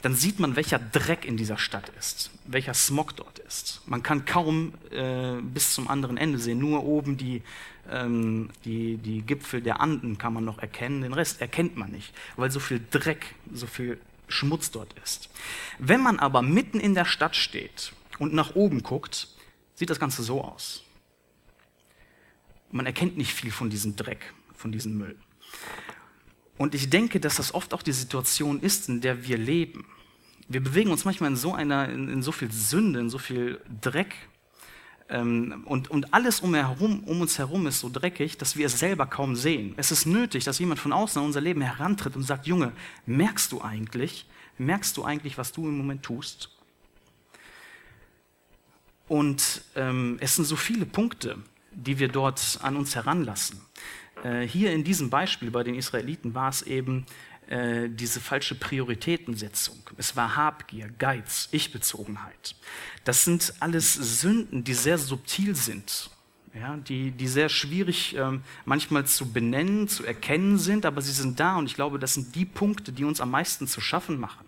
[0.03, 3.83] dann sieht man, welcher Dreck in dieser Stadt ist, welcher Smog dort ist.
[3.87, 7.43] Man kann kaum äh, bis zum anderen Ende sehen, nur oben die,
[7.91, 12.13] ähm, die, die Gipfel der Anden kann man noch erkennen, den Rest erkennt man nicht,
[12.37, 15.29] weil so viel Dreck, so viel Schmutz dort ist.
[15.79, 17.93] Wenn man aber mitten in der Stadt steht
[18.23, 19.27] und nach oben guckt,
[19.75, 20.85] sieht das Ganze so aus.
[22.71, 25.19] Man erkennt nicht viel von diesem Dreck, von diesem Müll.
[26.57, 29.87] Und ich denke, dass das oft auch die Situation ist, in der wir leben.
[30.47, 33.61] Wir bewegen uns manchmal in so einer, in, in so viel Sünde, in so viel
[33.81, 34.15] Dreck.
[35.09, 38.79] Ähm, und, und alles um, herum, um uns herum ist so dreckig, dass wir es
[38.79, 39.75] selber kaum sehen.
[39.77, 42.71] Es ist nötig, dass jemand von außen an unser Leben herantritt und sagt, Junge,
[43.05, 44.27] merkst du eigentlich,
[44.59, 46.51] merkst du eigentlich, was du im Moment tust?
[49.09, 51.39] Und ähm, es sind so viele Punkte,
[51.73, 53.61] die wir dort an uns heranlassen.
[54.23, 57.07] Äh, hier in diesem Beispiel bei den Israeliten war es eben
[57.49, 59.77] äh, diese falsche Prioritätensetzung.
[59.97, 62.55] Es war Habgier, Geiz, Ich-Bezogenheit.
[63.05, 66.11] Das sind alles Sünden, die sehr subtil sind.
[66.55, 71.41] Ja, die, die sehr schwierig ähm, manchmal zu benennen, zu erkennen sind, aber sie sind
[71.41, 74.47] da und ich glaube, das sind die Punkte, die uns am meisten zu schaffen machen.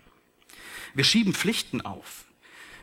[0.93, 2.25] Wir schieben Pflichten auf.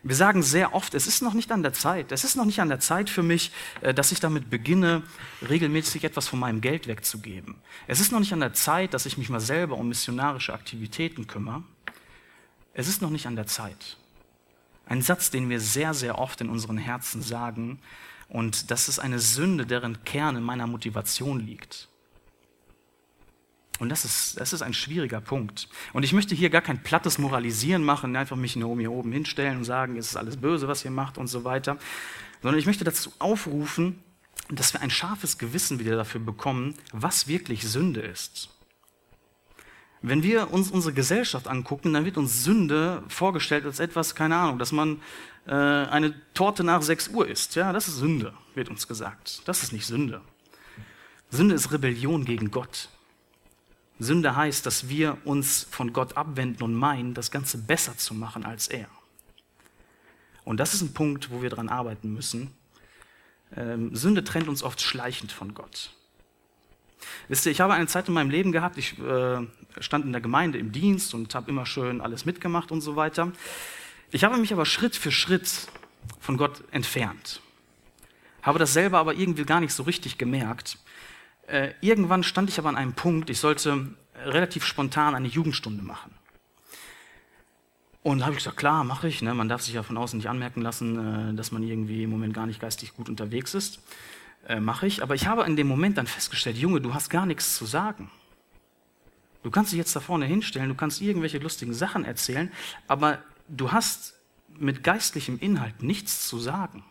[0.04, 2.10] Wir sagen sehr oft, es ist noch nicht an der Zeit.
[2.10, 5.02] Es ist noch nicht an der Zeit für mich, äh, dass ich damit beginne,
[5.48, 7.54] regelmäßig etwas von meinem Geld wegzugeben.
[7.86, 11.28] Es ist noch nicht an der Zeit, dass ich mich mal selber um missionarische Aktivitäten
[11.28, 11.62] kümmere.
[12.74, 13.96] Es ist noch nicht an der Zeit.
[14.86, 17.78] Ein Satz, den wir sehr, sehr oft in unseren Herzen sagen.
[18.28, 21.88] Und das ist eine Sünde, deren Kern in meiner Motivation liegt.
[23.78, 25.68] Und das ist, das ist ein schwieriger Punkt.
[25.92, 29.58] Und ich möchte hier gar kein plattes Moralisieren machen, einfach mich nur hier oben hinstellen
[29.58, 31.78] und sagen, es ist alles böse, was ihr macht und so weiter,
[32.42, 33.98] sondern ich möchte dazu aufrufen,
[34.50, 38.50] dass wir ein scharfes Gewissen wieder dafür bekommen, was wirklich Sünde ist.
[40.02, 44.58] Wenn wir uns unsere Gesellschaft angucken, dann wird uns Sünde vorgestellt als etwas, keine Ahnung,
[44.58, 45.00] dass man
[45.46, 47.54] äh, eine Torte nach 6 Uhr isst.
[47.54, 49.42] Ja, das ist Sünde, wird uns gesagt.
[49.46, 50.20] Das ist nicht Sünde.
[51.30, 52.88] Sünde ist Rebellion gegen Gott.
[54.02, 58.44] Sünde heißt, dass wir uns von Gott abwenden und meinen, das Ganze besser zu machen
[58.44, 58.86] als er.
[60.44, 62.52] Und das ist ein Punkt, wo wir daran arbeiten müssen.
[63.56, 65.92] Ähm, Sünde trennt uns oft schleichend von Gott.
[67.28, 69.46] Wisst ihr, ich habe eine Zeit in meinem Leben gehabt, ich äh,
[69.80, 73.32] stand in der Gemeinde im Dienst und habe immer schön alles mitgemacht und so weiter.
[74.10, 75.68] Ich habe mich aber Schritt für Schritt
[76.20, 77.40] von Gott entfernt.
[78.42, 80.78] Habe das selber aber irgendwie gar nicht so richtig gemerkt.
[81.46, 83.88] Äh, irgendwann stand ich aber an einem Punkt, ich sollte
[84.24, 86.14] relativ spontan eine Jugendstunde machen.
[88.02, 89.22] Und da habe ich gesagt, klar, mache ich.
[89.22, 89.32] Ne?
[89.34, 92.34] Man darf sich ja von außen nicht anmerken lassen, äh, dass man irgendwie im Moment
[92.34, 93.80] gar nicht geistig gut unterwegs ist.
[94.48, 95.02] Äh, mache ich.
[95.02, 98.10] Aber ich habe in dem Moment dann festgestellt, Junge, du hast gar nichts zu sagen.
[99.42, 102.52] Du kannst dich jetzt da vorne hinstellen, du kannst irgendwelche lustigen Sachen erzählen,
[102.86, 104.14] aber du hast
[104.56, 106.84] mit geistlichem Inhalt nichts zu sagen.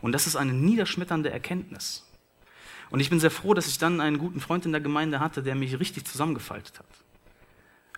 [0.00, 2.03] Und das ist eine niederschmetternde Erkenntnis.
[2.94, 5.42] Und ich bin sehr froh, dass ich dann einen guten Freund in der Gemeinde hatte,
[5.42, 6.86] der mich richtig zusammengefaltet hat.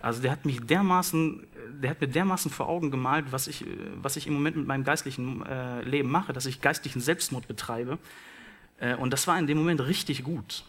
[0.01, 1.45] Also der hat mich dermaßen,
[1.83, 3.63] der hat mir dermaßen vor Augen gemalt, was ich,
[4.01, 7.99] was ich im Moment mit meinem geistlichen äh, Leben mache, dass ich geistlichen Selbstmord betreibe.
[8.79, 10.63] Äh, und das war in dem Moment richtig gut,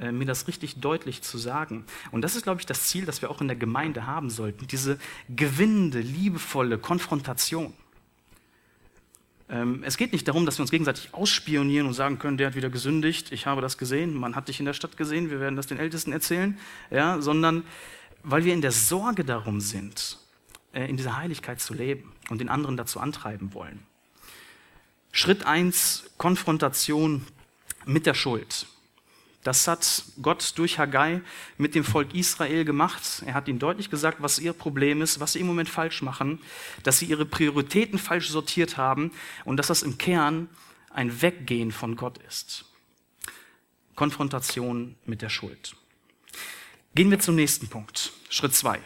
[0.00, 1.84] äh, mir das richtig deutlich zu sagen.
[2.10, 4.66] Und das ist, glaube ich, das Ziel, das wir auch in der Gemeinde haben sollten.
[4.66, 4.98] Diese
[5.28, 7.74] gewinnende, liebevolle Konfrontation.
[9.48, 12.54] Ähm, es geht nicht darum, dass wir uns gegenseitig ausspionieren und sagen können, der hat
[12.54, 15.56] wieder gesündigt, ich habe das gesehen, man hat dich in der Stadt gesehen, wir werden
[15.56, 16.58] das den Ältesten erzählen,
[16.90, 17.64] ja, sondern
[18.22, 20.18] weil wir in der Sorge darum sind,
[20.72, 23.80] äh, in dieser Heiligkeit zu leben und den anderen dazu antreiben wollen.
[25.12, 27.24] Schritt eins: Konfrontation
[27.84, 28.66] mit der Schuld.
[29.44, 31.20] Das hat Gott durch Haggai
[31.58, 33.22] mit dem Volk Israel gemacht.
[33.26, 36.40] Er hat ihnen deutlich gesagt, was ihr Problem ist, was sie im Moment falsch machen,
[36.82, 39.12] dass sie ihre Prioritäten falsch sortiert haben
[39.44, 40.48] und dass das im Kern
[40.90, 42.64] ein Weggehen von Gott ist.
[43.94, 45.76] Konfrontation mit der Schuld.
[46.94, 48.80] Gehen wir zum nächsten Punkt, Schritt zwei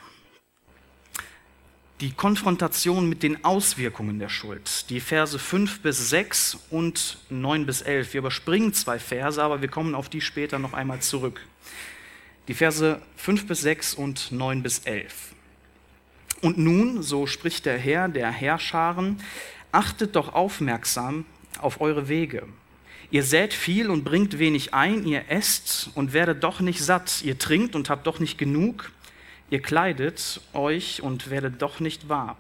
[2.00, 4.88] die Konfrontation mit den Auswirkungen der Schuld.
[4.88, 8.14] Die Verse 5 bis 6 und 9 bis 11.
[8.14, 11.40] Wir überspringen zwei Verse, aber wir kommen auf die später noch einmal zurück.
[12.46, 15.12] Die Verse 5 bis 6 und 9 bis 11.
[16.40, 19.20] Und nun, so spricht der Herr der Herrscharen,
[19.72, 21.24] achtet doch aufmerksam
[21.58, 22.44] auf eure Wege.
[23.10, 27.38] Ihr sät viel und bringt wenig ein, ihr esst und werdet doch nicht satt, ihr
[27.38, 28.92] trinkt und habt doch nicht genug
[29.50, 32.36] Ihr kleidet euch und werdet doch nicht warm.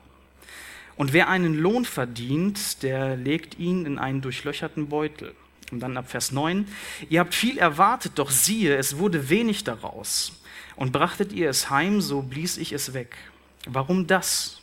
[0.96, 5.34] Und wer einen Lohn verdient, der legt ihn in einen durchlöcherten Beutel.
[5.70, 6.66] Und dann ab Vers 9.
[7.08, 10.40] Ihr habt viel erwartet, doch siehe, es wurde wenig daraus.
[10.76, 13.16] Und brachtet ihr es heim, so blies ich es weg.
[13.66, 14.60] Warum das?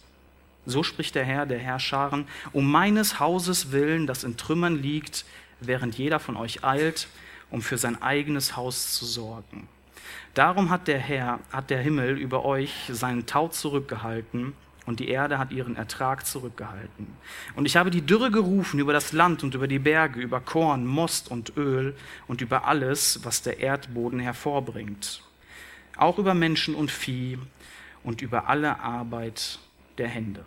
[0.65, 5.25] So spricht der Herr der Herrscharen, um meines Hauses willen, das in Trümmern liegt,
[5.61, 7.07] während jeder von euch eilt,
[7.49, 9.67] um für sein eigenes Haus zu sorgen.
[10.35, 14.53] Darum hat der Herr, hat der Himmel über euch seinen Tau zurückgehalten
[14.85, 17.07] und die Erde hat ihren Ertrag zurückgehalten.
[17.55, 20.85] Und ich habe die Dürre gerufen über das Land und über die Berge, über Korn,
[20.85, 21.95] Most und Öl
[22.27, 25.23] und über alles, was der Erdboden hervorbringt.
[25.95, 27.39] Auch über Menschen und Vieh
[28.03, 29.59] und über alle Arbeit
[29.97, 30.45] der Hände.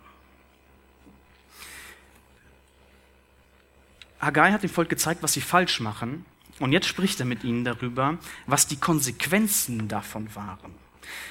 [4.21, 6.25] Haggai hat dem Volk gezeigt, was sie falsch machen
[6.59, 10.73] und jetzt spricht er mit ihnen darüber, was die Konsequenzen davon waren.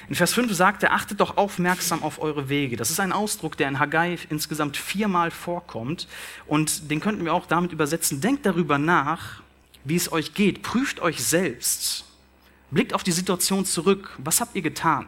[0.09, 2.75] In Vers 5 sagt er, achtet doch aufmerksam auf eure Wege.
[2.75, 6.07] Das ist ein Ausdruck, der in Haggai insgesamt viermal vorkommt.
[6.47, 8.19] Und den könnten wir auch damit übersetzen.
[8.19, 9.41] Denkt darüber nach,
[9.83, 10.63] wie es euch geht.
[10.63, 12.05] Prüft euch selbst.
[12.71, 14.15] Blickt auf die Situation zurück.
[14.17, 15.07] Was habt ihr getan?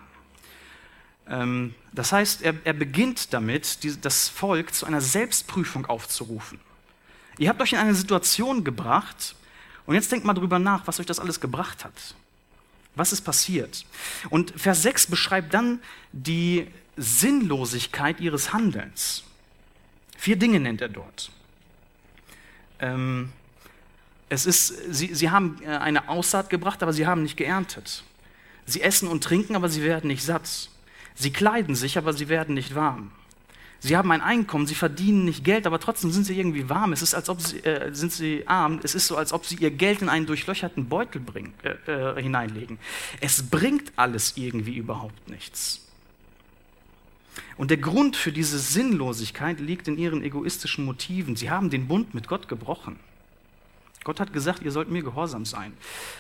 [1.28, 6.60] Ähm, das heißt, er, er beginnt damit, das Volk zu einer Selbstprüfung aufzurufen.
[7.38, 9.36] Ihr habt euch in eine Situation gebracht,
[9.86, 12.16] und jetzt denkt mal drüber nach, was euch das alles gebracht hat.
[12.96, 13.86] Was ist passiert?
[14.30, 15.80] Und Vers 6 beschreibt dann
[16.12, 16.68] die
[16.98, 19.24] Sinnlosigkeit ihres Handelns.
[20.18, 21.32] Vier Dinge nennt er dort.
[22.80, 23.32] Ähm,
[24.30, 28.04] es ist, sie, sie haben äh, eine Aussaat gebracht, aber sie haben nicht geerntet.
[28.66, 30.70] Sie essen und trinken, aber sie werden nicht satt.
[31.16, 33.12] Sie kleiden sich, aber sie werden nicht warm.
[33.84, 36.94] Sie haben ein Einkommen, sie verdienen nicht Geld, aber trotzdem sind sie irgendwie warm.
[36.94, 38.80] Es ist, als ob sie, äh, sind sie arm.
[38.84, 42.22] Es ist so, als ob sie ihr Geld in einen durchlöcherten Beutel bringen, äh, äh,
[42.22, 42.78] hineinlegen.
[43.22, 45.88] Es bringt alles irgendwie überhaupt nichts.
[47.58, 51.36] Und der Grund für diese Sinnlosigkeit liegt in ihren egoistischen Motiven.
[51.36, 53.00] Sie haben den Bund mit Gott gebrochen.
[54.04, 55.74] Gott hat gesagt, ihr sollt mir gehorsam sein.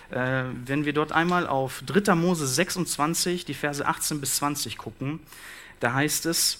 [0.09, 2.15] Äh, wenn wir dort einmal auf 3.
[2.15, 5.19] Mose 26, die Verse 18 bis 20 gucken,
[5.79, 6.59] da heißt es,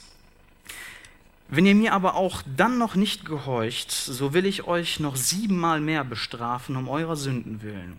[1.52, 5.82] wenn ihr mir aber auch dann noch nicht gehorcht, so will ich euch noch siebenmal
[5.82, 7.98] mehr bestrafen um eurer Sünden willen.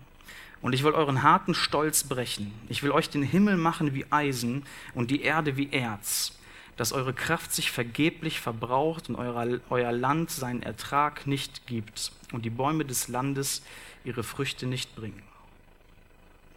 [0.63, 2.51] Und ich will euren harten Stolz brechen.
[2.71, 6.39] Ich will euch den Himmel machen wie Eisen und die Erde wie Erz,
[6.79, 12.47] dass eure Kraft sich vergeblich verbraucht und euer, euer Land seinen Ertrag nicht gibt und
[12.47, 13.63] die Bäume des Landes
[14.03, 15.23] ihre Früchte nicht bringen.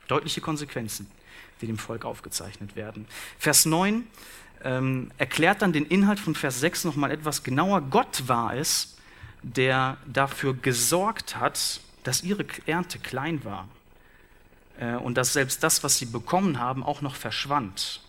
[0.08, 1.12] Deutliche Konsequenzen,
[1.60, 3.06] die dem Volk aufgezeichnet werden.
[3.38, 4.08] Vers 9
[4.65, 7.82] ähm, erklärt dann den Inhalt von Vers 6 nochmal etwas genauer.
[7.82, 8.97] Gott war es,
[9.43, 13.69] der dafür gesorgt hat, dass ihre Ernte klein war
[14.80, 18.01] äh, und dass selbst das, was sie bekommen haben, auch noch verschwand.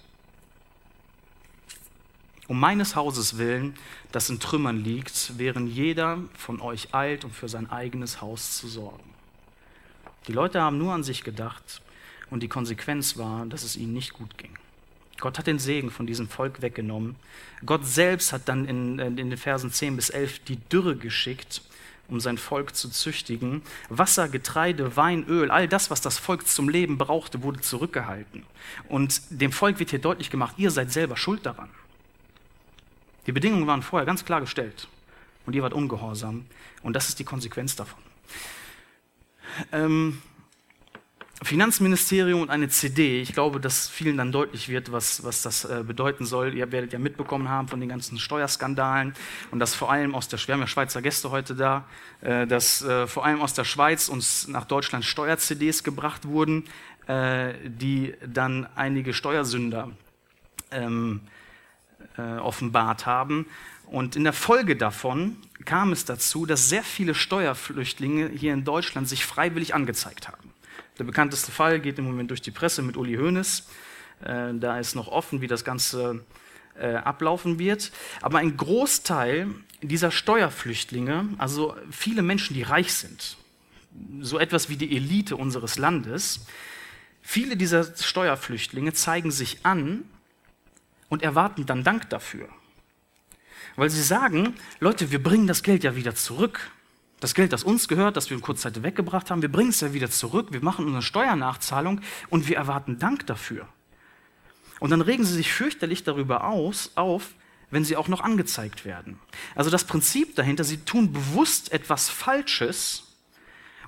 [2.48, 3.74] Um meines Hauses willen,
[4.12, 8.66] das in Trümmern liegt, während jeder von euch eilt, um für sein eigenes Haus zu
[8.66, 9.10] sorgen.
[10.26, 11.82] Die Leute haben nur an sich gedacht
[12.30, 14.56] und die Konsequenz war, dass es ihnen nicht gut ging.
[15.18, 17.16] Gott hat den Segen von diesem Volk weggenommen.
[17.64, 21.62] Gott selbst hat dann in, in den Versen 10 bis 11 die Dürre geschickt,
[22.08, 23.62] um sein Volk zu züchtigen.
[23.88, 28.44] Wasser, Getreide, Wein, Öl, all das, was das Volk zum Leben brauchte, wurde zurückgehalten.
[28.88, 31.70] Und dem Volk wird hier deutlich gemacht, ihr seid selber schuld daran.
[33.26, 34.86] Die Bedingungen waren vorher ganz klar gestellt
[35.46, 36.46] und ihr wart ungehorsam
[36.82, 37.98] und das ist die Konsequenz davon.
[39.72, 40.22] Ähm,
[41.42, 43.20] Finanzministerium und eine CD.
[43.20, 46.54] Ich glaube, dass vielen dann deutlich wird, was, was das äh, bedeuten soll.
[46.54, 49.12] Ihr werdet ja mitbekommen haben von den ganzen Steuerskandalen
[49.50, 51.84] und dass vor allem aus der, wir haben ja Schweizer Gäste heute da,
[52.22, 56.64] äh, dass äh, vor allem aus der Schweiz uns nach Deutschland Steuer-CDs gebracht wurden,
[57.08, 59.92] die dann einige Steuersünder
[60.72, 61.20] ähm,
[62.18, 63.46] äh, offenbart haben.
[63.86, 69.08] Und in der Folge davon kam es dazu, dass sehr viele Steuerflüchtlinge hier in Deutschland
[69.08, 70.52] sich freiwillig angezeigt haben.
[70.98, 73.66] Der bekannteste Fall geht im Moment durch die Presse mit Uli Hoeneß.
[74.24, 76.24] Äh, da ist noch offen, wie das Ganze
[76.78, 77.92] äh, ablaufen wird.
[78.22, 79.48] Aber ein Großteil
[79.82, 83.36] dieser Steuerflüchtlinge, also viele Menschen, die reich sind,
[84.20, 86.46] so etwas wie die Elite unseres Landes,
[87.22, 90.04] viele dieser Steuerflüchtlinge zeigen sich an
[91.08, 92.48] und erwarten dann Dank dafür.
[93.76, 96.70] Weil sie sagen, Leute, wir bringen das Geld ja wieder zurück.
[97.20, 99.80] Das Geld, das uns gehört, das wir in kurzer Zeit weggebracht haben, wir bringen es
[99.80, 103.68] ja wieder zurück, wir machen unsere Steuernachzahlung und wir erwarten Dank dafür.
[104.80, 107.34] Und dann regen sie sich fürchterlich darüber aus, auf,
[107.70, 109.18] wenn sie auch noch angezeigt werden.
[109.54, 113.16] Also das Prinzip dahinter, sie tun bewusst etwas Falsches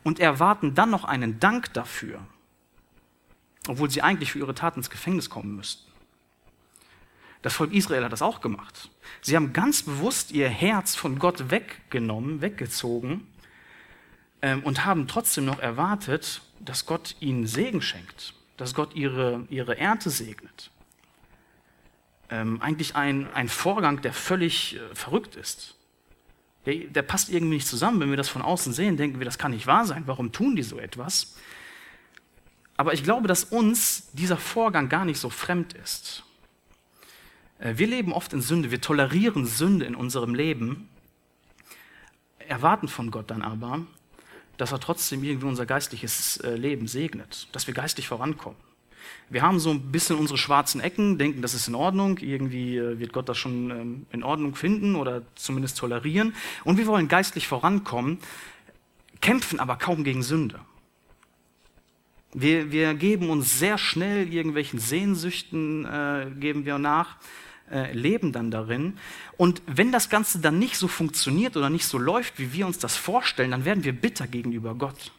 [0.03, 2.27] und erwarten dann noch einen Dank dafür,
[3.69, 5.88] obwohl sie eigentlich für ihre Tat ins Gefängnis kommen müssten.
[7.43, 8.91] Das Volk Israel hat das auch gemacht.
[9.21, 13.27] Sie haben ganz bewusst ihr Herz von Gott weggenommen, weggezogen
[14.43, 19.79] ähm, und haben trotzdem noch erwartet, dass Gott ihnen Segen schenkt, dass Gott ihre, ihre
[19.79, 20.71] Ernte segnet.
[22.31, 25.77] Ähm, eigentlich ein, ein Vorgang, der völlig äh, verrückt ist.
[26.67, 28.01] Der, der passt irgendwie nicht zusammen.
[28.01, 30.03] Wenn wir das von außen sehen, denken wir, das kann nicht wahr sein.
[30.07, 31.37] Warum tun die so etwas?
[32.77, 36.25] Aber ich glaube, dass uns dieser Vorgang gar nicht so fremd ist.
[37.59, 40.89] Äh, wir leben oft in Sünde, wir tolerieren Sünde in unserem Leben,
[42.39, 43.81] erwarten von Gott dann aber,
[44.57, 48.59] dass er trotzdem irgendwie unser geistliches äh, Leben segnet, dass wir geistlich vorankommen.
[49.31, 52.99] Wir haben so ein bisschen unsere schwarzen Ecken, denken, das ist in Ordnung, irgendwie äh,
[52.99, 56.35] wird Gott das schon ähm, in Ordnung finden oder zumindest tolerieren.
[56.65, 58.19] Und wir wollen geistlich vorankommen,
[59.21, 60.61] kämpfen aber kaum gegen Sünde.
[62.33, 67.17] Wir, wir geben uns sehr schnell irgendwelchen Sehnsüchten, äh, geben wir nach
[67.71, 68.99] äh, leben dann darin.
[69.37, 72.79] Und wenn das Ganze dann nicht so funktioniert oder nicht so läuft, wie wir uns
[72.79, 75.13] das vorstellen, dann werden wir bitter gegenüber Gott.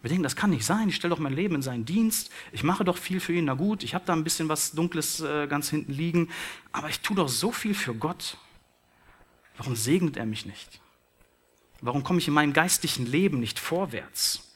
[0.00, 2.62] Wir denken, das kann nicht sein, ich stelle doch mein Leben in seinen Dienst, ich
[2.62, 5.48] mache doch viel für ihn, na gut, ich habe da ein bisschen was Dunkles äh,
[5.48, 6.28] ganz hinten liegen,
[6.70, 8.36] aber ich tue doch so viel für Gott.
[9.56, 10.80] Warum segnet er mich nicht?
[11.80, 14.47] Warum komme ich in meinem geistlichen Leben nicht vorwärts?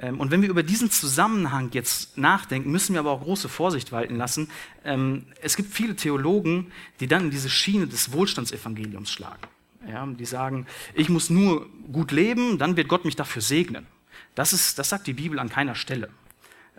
[0.00, 3.92] Ähm, und wenn wir über diesen Zusammenhang jetzt nachdenken, müssen wir aber auch große Vorsicht
[3.92, 4.50] walten lassen.
[4.84, 9.42] Ähm, es gibt viele Theologen, die dann in diese Schiene des Wohlstandsevangeliums schlagen.
[9.88, 13.86] Ja, die sagen, ich muss nur gut leben, dann wird Gott mich dafür segnen.
[14.34, 16.10] Das, ist, das sagt die Bibel an keiner Stelle.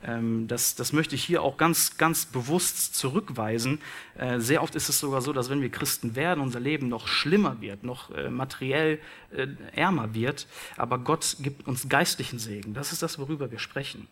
[0.04, 3.80] Ähm, das, das möchte ich hier auch ganz, ganz bewusst zurückweisen.
[4.18, 7.08] Äh, sehr oft ist es sogar so, dass wenn wir Christen werden, unser Leben noch
[7.08, 9.00] schlimmer wird, noch äh, materiell
[9.32, 10.48] äh, ärmer wird.
[10.76, 12.74] Aber Gott gibt uns geistlichen Segen.
[12.74, 14.08] Das ist das, worüber wir sprechen.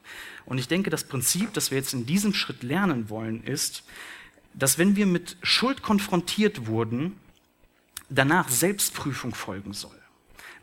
[0.45, 3.84] Und ich denke, das Prinzip, das wir jetzt in diesem Schritt lernen wollen, ist,
[4.54, 7.17] dass wenn wir mit Schuld konfrontiert wurden,
[8.10, 9.94] danach Selbstprüfung folgen soll.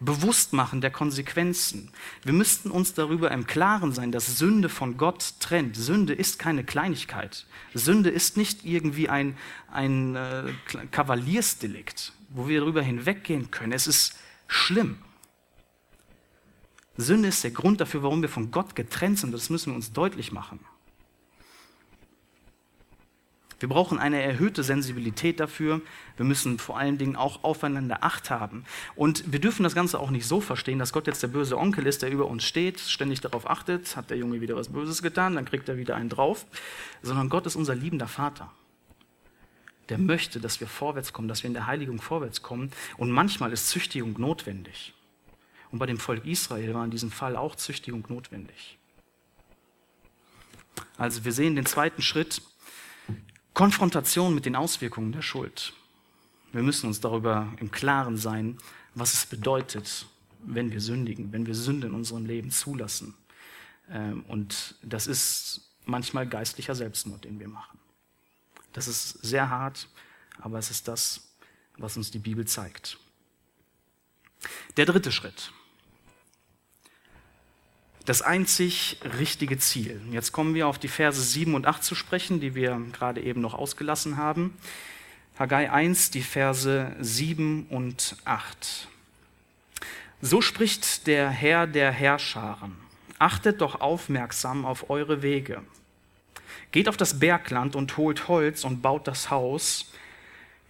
[0.05, 1.90] Bewusstmachen der Konsequenzen.
[2.23, 5.77] Wir müssten uns darüber im Klaren sein, dass Sünde von Gott trennt.
[5.77, 7.46] Sünde ist keine Kleinigkeit.
[7.75, 9.37] Sünde ist nicht irgendwie ein,
[9.71, 10.53] ein äh,
[10.90, 13.73] Kavaliersdelikt, wo wir darüber hinweggehen können.
[13.73, 14.98] Es ist schlimm.
[16.96, 19.33] Sünde ist der Grund dafür, warum wir von Gott getrennt sind.
[19.33, 20.61] Das müssen wir uns deutlich machen.
[23.63, 25.81] Wir brauchen eine erhöhte Sensibilität dafür.
[26.17, 28.65] Wir müssen vor allen Dingen auch aufeinander Acht haben.
[28.96, 31.87] Und wir dürfen das Ganze auch nicht so verstehen, dass Gott jetzt der böse Onkel
[31.87, 35.37] ist, der über uns steht, ständig darauf achtet, hat der Junge wieder was Böses getan,
[35.37, 36.44] dann kriegt er wieder einen drauf,
[37.02, 38.50] sondern Gott ist unser liebender Vater.
[39.90, 42.73] Der möchte, dass wir vorwärts kommen, dass wir in der Heiligung vorwärts kommen.
[42.96, 44.92] Und manchmal ist Züchtigung notwendig.
[45.71, 48.77] Und bei dem Volk Israel war in diesem Fall auch Züchtigung notwendig.
[50.96, 52.42] Also wir sehen den zweiten Schritt,
[53.55, 55.75] Konfrontation mit den Auswirkungen der Schuld.
[56.53, 58.59] Wir müssen uns darüber im Klaren sein,
[58.94, 60.07] was es bedeutet,
[60.44, 63.15] wenn wir sündigen, wenn wir Sünde in unserem Leben zulassen.
[63.90, 67.79] Ähm, und das ist manchmal geistlicher Selbstmord, den wir machen.
[68.73, 69.88] Das ist sehr hart,
[70.38, 71.35] aber es ist das,
[71.77, 72.98] was uns die Bibel zeigt.
[74.77, 75.53] Der dritte Schritt
[78.05, 80.00] das einzig richtige Ziel.
[80.11, 83.40] Jetzt kommen wir auf die Verse 7 und 8 zu sprechen, die wir gerade eben
[83.40, 84.57] noch ausgelassen haben.
[85.38, 88.88] Haggai 1, die Verse 7 und 8.
[90.21, 92.77] So spricht der Herr der Herrscharen.
[93.19, 95.63] Achtet doch aufmerksam auf eure Wege.
[96.73, 99.92] Geht auf das Bergland und holt Holz und baut das Haus.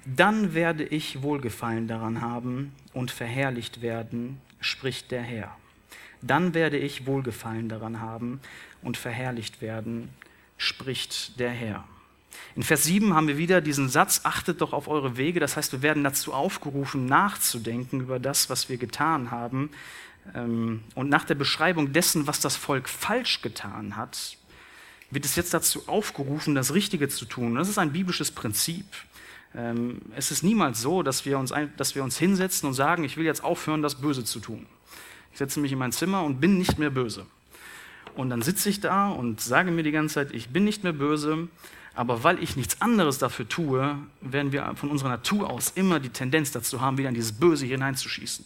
[0.04, 5.56] Dann werde ich Wohlgefallen daran haben und verherrlicht werden, spricht der Herr
[6.22, 8.40] dann werde ich Wohlgefallen daran haben
[8.82, 10.08] und verherrlicht werden,
[10.56, 11.84] spricht der Herr.
[12.54, 15.40] In Vers 7 haben wir wieder diesen Satz, achtet doch auf eure Wege.
[15.40, 19.70] Das heißt, wir werden dazu aufgerufen, nachzudenken über das, was wir getan haben.
[20.34, 24.36] Ähm, und nach der Beschreibung dessen, was das Volk falsch getan hat,
[25.10, 27.54] wird es jetzt dazu aufgerufen, das Richtige zu tun.
[27.54, 28.86] Das ist ein biblisches Prinzip.
[29.54, 33.16] Ähm, es ist niemals so, dass wir uns, dass wir uns hinsetzen und sagen, ich
[33.16, 34.66] will jetzt aufhören, das Böse zu tun.
[35.32, 37.26] Ich setze mich in mein Zimmer und bin nicht mehr böse.
[38.14, 40.92] Und dann sitze ich da und sage mir die ganze Zeit, ich bin nicht mehr
[40.92, 41.48] böse,
[41.94, 46.10] aber weil ich nichts anderes dafür tue, werden wir von unserer Natur aus immer die
[46.10, 48.44] Tendenz dazu haben, wieder in dieses Böse hineinzuschießen.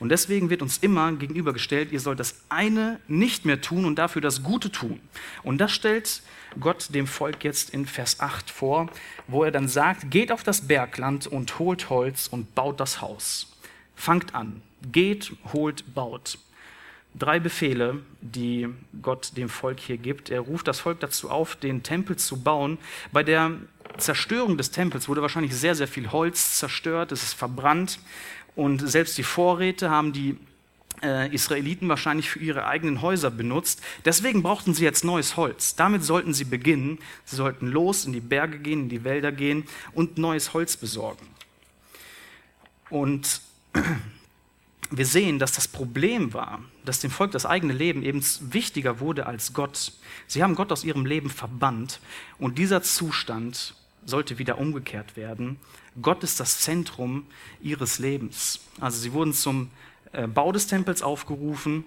[0.00, 4.22] Und deswegen wird uns immer gegenübergestellt, ihr sollt das eine nicht mehr tun und dafür
[4.22, 5.00] das Gute tun.
[5.42, 6.22] Und das stellt
[6.58, 8.88] Gott dem Volk jetzt in Vers 8 vor,
[9.26, 13.56] wo er dann sagt, geht auf das Bergland und holt Holz und baut das Haus.
[13.94, 14.62] Fangt an,
[14.92, 16.38] Geht, holt, baut.
[17.18, 18.68] Drei Befehle, die
[19.02, 20.30] Gott dem Volk hier gibt.
[20.30, 22.78] Er ruft das Volk dazu auf, den Tempel zu bauen.
[23.12, 23.52] Bei der
[23.96, 27.98] Zerstörung des Tempels wurde wahrscheinlich sehr, sehr viel Holz zerstört, es ist verbrannt
[28.54, 30.36] und selbst die Vorräte haben die
[31.02, 33.80] äh, Israeliten wahrscheinlich für ihre eigenen Häuser benutzt.
[34.04, 35.76] Deswegen brauchten sie jetzt neues Holz.
[35.76, 36.98] Damit sollten sie beginnen.
[37.24, 39.64] Sie sollten los in die Berge gehen, in die Wälder gehen
[39.94, 41.26] und neues Holz besorgen.
[42.90, 43.40] Und
[44.90, 49.26] wir sehen, dass das Problem war, dass dem Volk das eigene Leben eben wichtiger wurde
[49.26, 49.92] als Gott.
[50.26, 52.00] Sie haben Gott aus ihrem Leben verbannt
[52.38, 53.74] und dieser Zustand
[54.04, 55.58] sollte wieder umgekehrt werden.
[56.00, 57.26] Gott ist das Zentrum
[57.60, 58.60] ihres Lebens.
[58.80, 59.70] Also sie wurden zum
[60.12, 61.84] äh, Bau des Tempels aufgerufen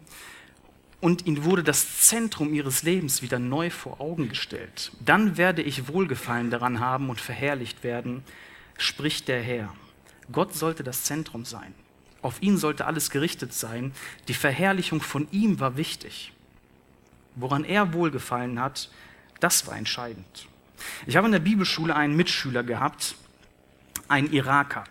[0.99, 4.91] und ihnen wurde das Zentrum ihres Lebens wieder neu vor Augen gestellt.
[5.03, 8.23] Dann werde ich Wohlgefallen daran haben und verherrlicht werden,
[8.77, 9.73] spricht der Herr.
[10.31, 11.73] Gott sollte das Zentrum sein.
[12.21, 13.93] Auf ihn sollte alles gerichtet sein.
[14.27, 16.31] Die Verherrlichung von ihm war wichtig.
[17.35, 18.89] Woran er wohlgefallen hat,
[19.39, 20.47] das war entscheidend.
[21.05, 23.15] Ich habe in der Bibelschule einen Mitschüler gehabt,
[24.07, 24.83] einen Iraker.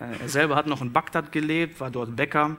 [0.00, 2.56] Äh, er selber hat noch in Bagdad gelebt, war dort Bäcker,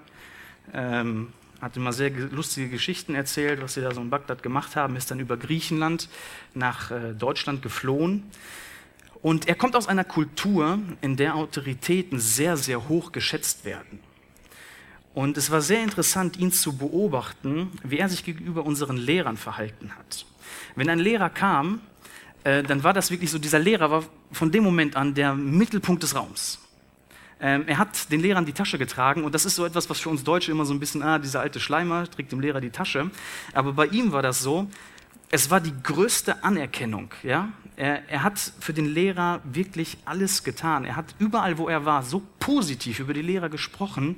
[0.74, 4.96] ähm, hat immer sehr lustige Geschichten erzählt, was sie da so in Bagdad gemacht haben,
[4.96, 6.10] ist dann über Griechenland
[6.54, 8.24] nach äh, Deutschland geflohen.
[9.22, 14.00] Und er kommt aus einer Kultur, in der Autoritäten sehr, sehr hoch geschätzt werden.
[15.14, 19.92] Und es war sehr interessant, ihn zu beobachten, wie er sich gegenüber unseren Lehrern verhalten
[19.98, 20.26] hat.
[20.76, 21.82] Wenn ein Lehrer kam,
[22.44, 26.04] äh, dann war das wirklich so, dieser Lehrer war von dem Moment an der Mittelpunkt
[26.04, 26.60] des Raums.
[27.42, 30.10] Ähm, er hat den Lehrern die Tasche getragen und das ist so etwas, was für
[30.10, 33.10] uns Deutsche immer so ein bisschen, ah, dieser alte Schleimer trägt dem Lehrer die Tasche.
[33.54, 34.68] Aber bei ihm war das so,
[35.32, 37.14] es war die größte Anerkennung.
[37.24, 37.50] Ja?
[37.76, 40.86] Er, er, hat für den Lehrer wirklich alles getan.
[40.86, 44.18] Er hat überall, wo er war, so positiv über die Lehrer gesprochen.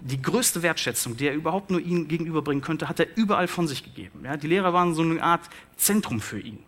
[0.00, 3.82] Die größte Wertschätzung, die er überhaupt nur ihnen gegenüberbringen könnte, hat er überall von sich
[3.82, 4.20] gegeben.
[4.24, 4.36] Ja?
[4.36, 6.58] Die Lehrer waren so eine Art Zentrum für ihn.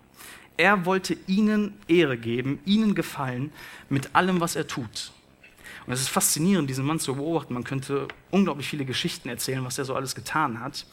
[0.56, 3.52] Er wollte ihnen Ehre geben, ihnen gefallen
[3.88, 5.12] mit allem, was er tut.
[5.86, 7.54] Und es ist faszinierend, diesen Mann zu beobachten.
[7.54, 10.86] Man könnte unglaublich viele Geschichten erzählen, was er so alles getan hat.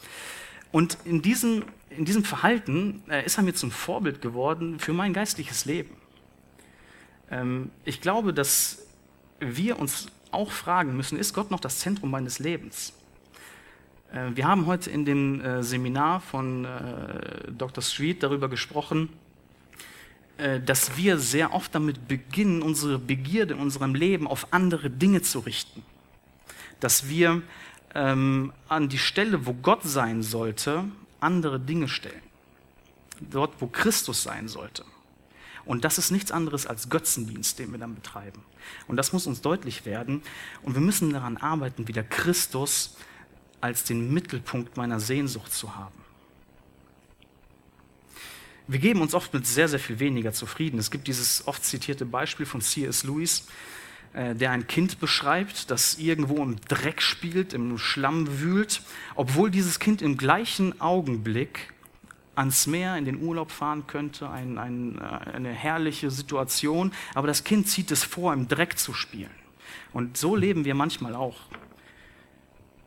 [0.72, 1.64] Und in diesem,
[1.96, 5.96] in diesem Verhalten äh, ist er mir zum Vorbild geworden für mein geistliches Leben.
[7.30, 8.86] Ähm, ich glaube, dass
[9.40, 12.92] wir uns auch fragen müssen, ist Gott noch das Zentrum meines Lebens?
[14.12, 16.66] Äh, wir haben heute in dem äh, Seminar von
[17.56, 17.82] Dr.
[17.82, 19.08] Street darüber gesprochen,
[20.64, 25.40] dass wir sehr oft damit beginnen, unsere Begierde in unserem Leben auf andere Dinge zu
[25.40, 25.84] richten.
[26.80, 27.42] Dass wir
[27.94, 30.84] ähm, an die Stelle, wo Gott sein sollte,
[31.22, 32.22] andere Dinge stellen.
[33.20, 34.84] Dort, wo Christus sein sollte.
[35.64, 38.42] Und das ist nichts anderes als Götzendienst, den wir dann betreiben.
[38.88, 40.22] Und das muss uns deutlich werden.
[40.62, 42.96] Und wir müssen daran arbeiten, wieder Christus
[43.60, 45.94] als den Mittelpunkt meiner Sehnsucht zu haben.
[48.66, 50.78] Wir geben uns oft mit sehr, sehr viel weniger zufrieden.
[50.78, 53.04] Es gibt dieses oft zitierte Beispiel von C.S.
[53.04, 53.46] Lewis,
[54.14, 58.82] der ein Kind beschreibt, das irgendwo im Dreck spielt, im Schlamm wühlt,
[59.14, 61.72] obwohl dieses Kind im gleichen Augenblick
[62.34, 67.44] ans Meer in den Urlaub fahren könnte, ein, ein, äh, eine herrliche Situation, aber das
[67.44, 69.30] Kind zieht es vor, im Dreck zu spielen.
[69.92, 71.36] Und so leben wir manchmal auch.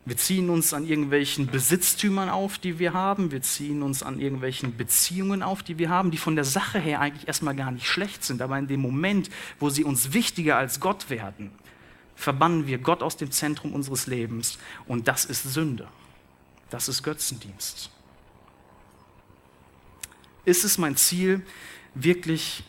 [0.06, 3.32] Wir ziehen uns an irgendwelchen Besitztümern auf, die wir haben.
[3.32, 7.00] Wir ziehen uns an irgendwelchen Beziehungen auf, die wir haben, die von der Sache her
[7.00, 8.40] eigentlich erstmal gar nicht schlecht sind.
[8.40, 11.50] Aber in dem Moment, wo sie uns wichtiger als Gott werden,
[12.14, 14.58] verbannen wir Gott aus dem Zentrum unseres Lebens.
[14.86, 15.88] Und das ist Sünde.
[16.70, 17.90] Das ist Götzendienst.
[20.44, 21.44] Ist es mein Ziel,
[21.94, 22.62] wirklich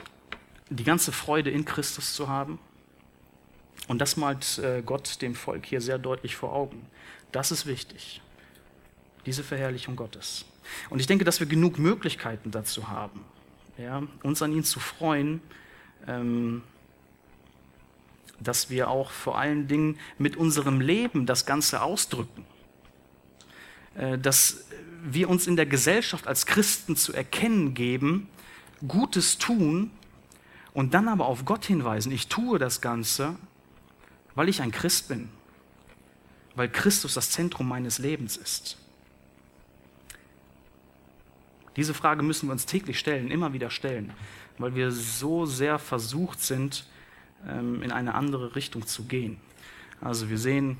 [0.71, 2.57] die ganze Freude in Christus zu haben?
[3.87, 6.85] Und das malt äh, Gott dem Volk hier sehr deutlich vor Augen.
[7.31, 8.21] Das ist wichtig.
[9.25, 10.45] Diese Verherrlichung Gottes.
[10.89, 13.23] Und ich denke, dass wir genug Möglichkeiten dazu haben,
[13.77, 15.41] ja, uns an ihn zu freuen,
[16.07, 16.63] ähm,
[18.39, 22.45] dass wir auch vor allen Dingen mit unserem Leben das Ganze ausdrücken.
[23.95, 24.65] Äh, dass
[25.03, 28.27] wir uns in der Gesellschaft als Christen zu erkennen geben,
[28.87, 29.91] Gutes tun
[30.73, 32.11] und dann aber auf Gott hinweisen.
[32.11, 33.35] Ich tue das Ganze,
[34.37, 35.29] weil ich ein Christ bin,
[36.53, 38.77] weil Christus das Zentrum meines Lebens ist?
[41.75, 44.13] Diese Frage müssen wir uns täglich stellen, immer wieder stellen,
[44.59, 46.85] weil wir so sehr versucht sind,
[47.47, 49.37] ähm, in eine andere Richtung zu gehen.
[50.01, 50.77] Also wir sehen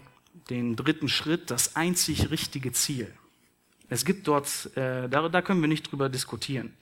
[0.52, 3.12] den dritten Schritt, das einzig richtige Ziel.
[3.90, 6.74] Es gibt dort, äh, da, da können wir nicht drüber diskutieren.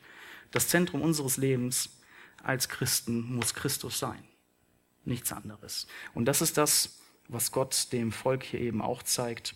[0.51, 1.89] Das Zentrum unseres Lebens
[2.43, 4.25] als Christen muss Christus sein.
[5.05, 5.87] Nichts anderes.
[6.13, 9.55] Und das ist das, was Gott dem Volk hier eben auch zeigt.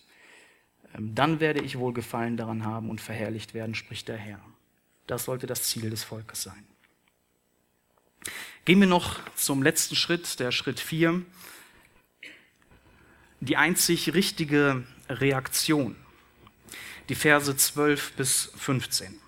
[0.95, 4.39] Ähm, dann werde ich wohl Gefallen daran haben und verherrlicht werden, spricht der Herr.
[5.08, 6.66] Das sollte das Ziel des Volkes sein.
[8.66, 11.24] Gehen wir noch zum letzten Schritt, der Schritt 4.
[13.39, 15.95] Die einzig richtige Reaktion.
[17.08, 19.20] Die Verse 12 bis 15.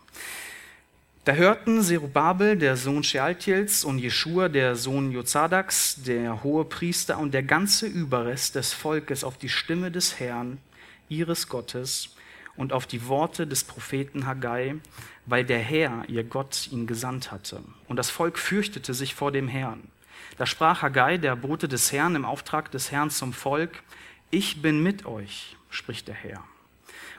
[1.23, 7.31] Da hörten Zerubabel, der Sohn Shealtiels, und Jeschua, der Sohn Jozadaks, der hohe Priester und
[7.31, 10.57] der ganze Überrest des Volkes auf die Stimme des Herrn,
[11.09, 12.15] ihres Gottes,
[12.57, 14.77] und auf die Worte des Propheten Haggai,
[15.27, 17.61] weil der Herr, ihr Gott, ihn gesandt hatte.
[17.87, 19.91] Und das Volk fürchtete sich vor dem Herrn.
[20.39, 23.83] Da sprach Haggai, der Bote des Herrn, im Auftrag des Herrn zum Volk,
[24.31, 26.43] ich bin mit euch, spricht der Herr.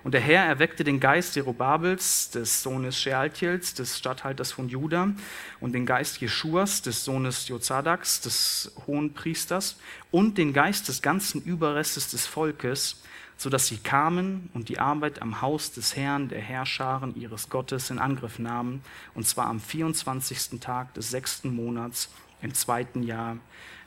[0.04, 5.12] Und der Herr erweckte den Geist Jerubabels, des Sohnes Shealtiels, des Statthalters von Juda,
[5.60, 9.76] und den Geist Jeschuas, des Sohnes Jozadaks, des hohen Priesters,
[10.10, 13.00] und den Geist des ganzen Überrestes des Volkes,
[13.36, 17.90] so dass sie kamen und die Arbeit am Haus des Herrn, der Herrscharen ihres Gottes,
[17.90, 18.82] in Angriff nahmen,
[19.14, 20.60] und zwar am 24.
[20.60, 22.08] Tag des sechsten Monats
[22.40, 23.36] im zweiten Jahr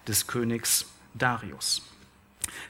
[0.08, 1.82] des Königs Darius.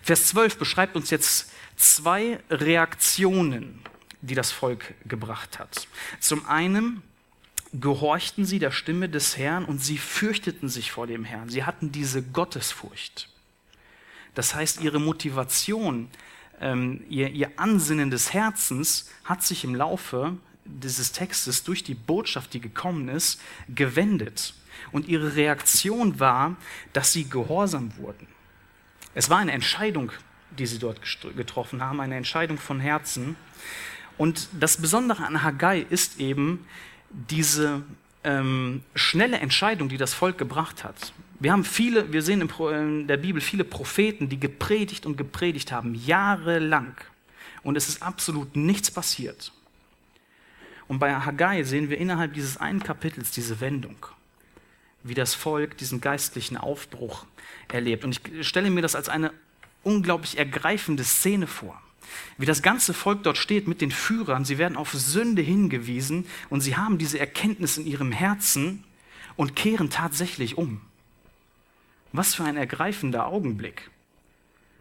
[0.01, 3.81] Vers 12 beschreibt uns jetzt zwei Reaktionen,
[4.21, 5.87] die das Volk gebracht hat.
[6.19, 7.01] Zum einen
[7.73, 11.49] gehorchten sie der Stimme des Herrn und sie fürchteten sich vor dem Herrn.
[11.49, 13.29] Sie hatten diese Gottesfurcht.
[14.33, 16.09] Das heißt, ihre Motivation,
[16.61, 22.53] ähm, ihr, ihr Ansinnen des Herzens hat sich im Laufe dieses Textes durch die Botschaft,
[22.53, 24.53] die gekommen ist, gewendet.
[24.91, 26.55] Und ihre Reaktion war,
[26.93, 28.27] dass sie gehorsam wurden.
[29.13, 30.11] Es war eine Entscheidung,
[30.57, 30.99] die sie dort
[31.35, 33.35] getroffen haben, eine Entscheidung von Herzen.
[34.17, 36.65] Und das Besondere an Haggai ist eben
[37.09, 37.83] diese
[38.23, 41.13] ähm, schnelle Entscheidung, die das Volk gebracht hat.
[41.39, 45.93] Wir haben viele, wir sehen in der Bibel viele Propheten, die gepredigt und gepredigt haben,
[45.95, 46.95] jahrelang.
[47.61, 49.51] Und es ist absolut nichts passiert.
[50.87, 53.97] Und bei Haggai sehen wir innerhalb dieses einen Kapitels diese Wendung,
[55.03, 57.25] wie das Volk diesen geistlichen Aufbruch
[57.67, 58.03] erlebt.
[58.03, 59.31] Und ich stelle mir das als eine
[59.85, 61.81] unglaublich ergreifende Szene vor.
[62.37, 66.61] Wie das ganze Volk dort steht mit den Führern, sie werden auf Sünde hingewiesen und
[66.61, 68.83] sie haben diese Erkenntnis in ihrem Herzen
[69.35, 70.81] und kehren tatsächlich um.
[72.11, 73.89] Was für ein ergreifender Augenblick,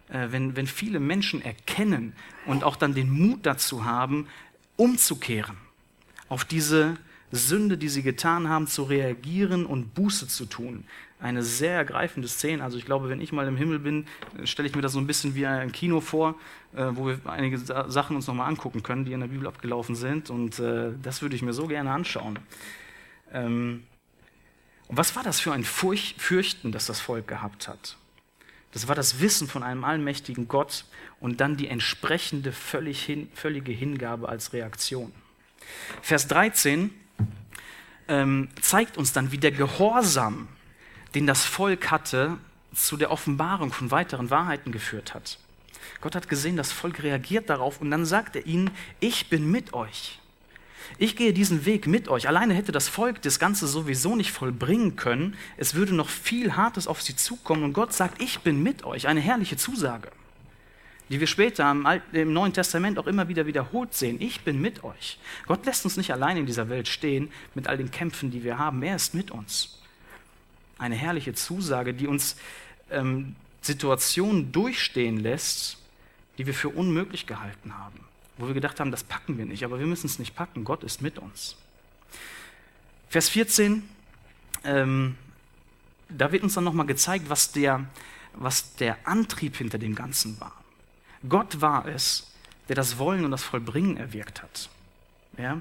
[0.08, 2.14] äh, wenn, wenn viele Menschen erkennen
[2.46, 4.28] und auch dann den Mut dazu haben,
[4.76, 5.56] umzukehren
[6.28, 6.96] auf diese
[7.32, 10.84] Sünde, die sie getan haben, zu reagieren und Buße zu tun.
[11.24, 12.62] Eine sehr ergreifende Szene.
[12.62, 14.06] Also ich glaube, wenn ich mal im Himmel bin,
[14.44, 16.34] stelle ich mir das so ein bisschen wie ein Kino vor,
[16.76, 20.28] äh, wo wir einige Sachen uns nochmal angucken können, die in der Bibel abgelaufen sind.
[20.28, 22.38] Und äh, das würde ich mir so gerne anschauen.
[23.32, 23.84] Ähm,
[24.86, 27.96] und was war das für ein Fürchten, das das Volk gehabt hat?
[28.72, 30.84] Das war das Wissen von einem allmächtigen Gott
[31.20, 35.10] und dann die entsprechende völlig hin, völlige Hingabe als Reaktion.
[36.02, 36.90] Vers 13
[38.08, 40.48] ähm, zeigt uns dann, wie der Gehorsam,
[41.14, 42.38] den das Volk hatte,
[42.74, 45.38] zu der Offenbarung von weiteren Wahrheiten geführt hat.
[46.00, 49.72] Gott hat gesehen, das Volk reagiert darauf und dann sagt er ihnen, ich bin mit
[49.72, 50.18] euch.
[50.98, 52.28] Ich gehe diesen Weg mit euch.
[52.28, 55.36] Alleine hätte das Volk das Ganze sowieso nicht vollbringen können.
[55.56, 57.64] Es würde noch viel Hartes auf sie zukommen.
[57.64, 59.08] Und Gott sagt, ich bin mit euch.
[59.08, 60.10] Eine herrliche Zusage,
[61.08, 64.20] die wir später im, Alten, im Neuen Testament auch immer wieder wiederholt sehen.
[64.20, 65.18] Ich bin mit euch.
[65.46, 68.58] Gott lässt uns nicht allein in dieser Welt stehen mit all den Kämpfen, die wir
[68.58, 68.82] haben.
[68.82, 69.80] Er ist mit uns.
[70.78, 72.36] Eine herrliche Zusage, die uns
[72.90, 75.78] ähm, Situationen durchstehen lässt,
[76.38, 78.04] die wir für unmöglich gehalten haben
[78.36, 80.64] wo wir gedacht haben, das packen wir nicht, aber wir müssen es nicht packen.
[80.64, 81.56] Gott ist mit uns.
[83.08, 83.88] Vers 14,
[84.64, 85.16] ähm,
[86.08, 87.84] da wird uns dann nochmal gezeigt, was der,
[88.32, 90.52] was der Antrieb hinter dem Ganzen war.
[91.28, 92.32] Gott war es,
[92.68, 94.68] der das Wollen und das Vollbringen erwirkt hat.
[95.38, 95.60] Ja?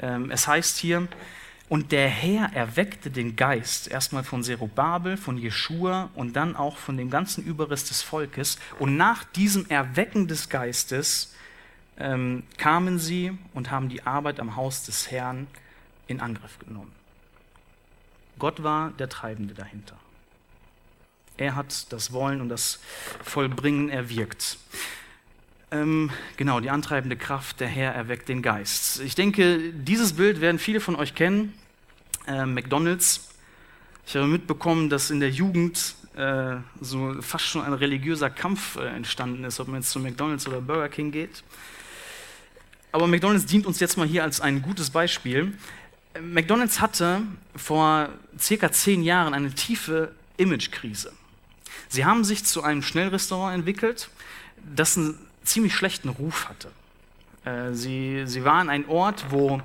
[0.00, 1.08] Ähm, es heißt hier,
[1.74, 6.96] und der Herr erweckte den Geist, erstmal von Zerubabel, von Jeschua und dann auch von
[6.96, 8.60] dem ganzen Überrest des Volkes.
[8.78, 11.34] Und nach diesem Erwecken des Geistes
[11.98, 15.48] ähm, kamen sie und haben die Arbeit am Haus des Herrn
[16.06, 16.92] in Angriff genommen.
[18.38, 19.96] Gott war der Treibende dahinter.
[21.38, 22.78] Er hat das Wollen und das
[23.24, 24.58] Vollbringen erwirkt.
[25.72, 29.00] Ähm, genau, die antreibende Kraft, der Herr erweckt den Geist.
[29.00, 31.52] Ich denke, dieses Bild werden viele von euch kennen.
[32.26, 33.28] Äh, McDonald's.
[34.06, 38.86] Ich habe mitbekommen, dass in der Jugend äh, so fast schon ein religiöser Kampf äh,
[38.86, 41.42] entstanden ist, ob man jetzt zu McDonald's oder Burger King geht.
[42.92, 45.58] Aber McDonald's dient uns jetzt mal hier als ein gutes Beispiel.
[46.20, 47.22] McDonald's hatte
[47.56, 48.08] vor
[48.38, 51.12] circa zehn Jahren eine tiefe Imagekrise.
[51.88, 54.10] Sie haben sich zu einem Schnellrestaurant entwickelt,
[54.74, 56.70] das einen ziemlich schlechten Ruf hatte.
[57.44, 59.60] Äh, sie, sie waren ein Ort, wo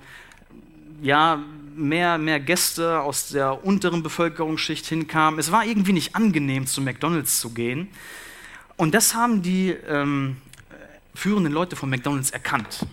[1.01, 1.43] ja,
[1.79, 5.39] mehr, mehr Gäste aus der unteren Bevölkerungsschicht hinkamen.
[5.39, 7.89] Es war irgendwie nicht angenehm, zu McDonald's zu gehen.
[8.77, 10.37] Und das haben die ähm,
[11.15, 12.85] führenden Leute von McDonald's erkannt.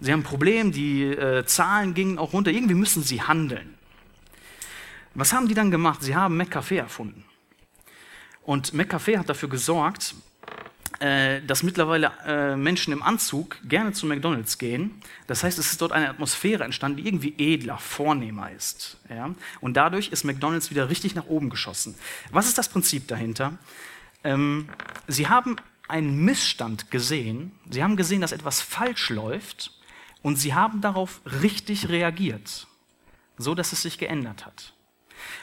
[0.00, 2.50] Sie haben ein Problem, die äh, Zahlen gingen auch runter.
[2.50, 3.74] Irgendwie müssen sie handeln.
[5.14, 6.02] Was haben die dann gemacht?
[6.02, 7.24] Sie haben McCafe erfunden.
[8.42, 10.14] Und McCafe hat dafür gesorgt,
[11.46, 15.00] dass mittlerweile äh, Menschen im Anzug gerne zu McDonald's gehen.
[15.26, 18.98] Das heißt, es ist dort eine Atmosphäre entstanden, die irgendwie edler, vornehmer ist.
[19.08, 19.34] Ja?
[19.60, 21.94] Und dadurch ist McDonald's wieder richtig nach oben geschossen.
[22.30, 23.54] Was ist das Prinzip dahinter?
[24.24, 24.68] Ähm,
[25.08, 25.56] sie haben
[25.88, 27.52] einen Missstand gesehen.
[27.68, 29.72] Sie haben gesehen, dass etwas falsch läuft
[30.22, 32.66] und sie haben darauf richtig reagiert,
[33.38, 34.74] so dass es sich geändert hat.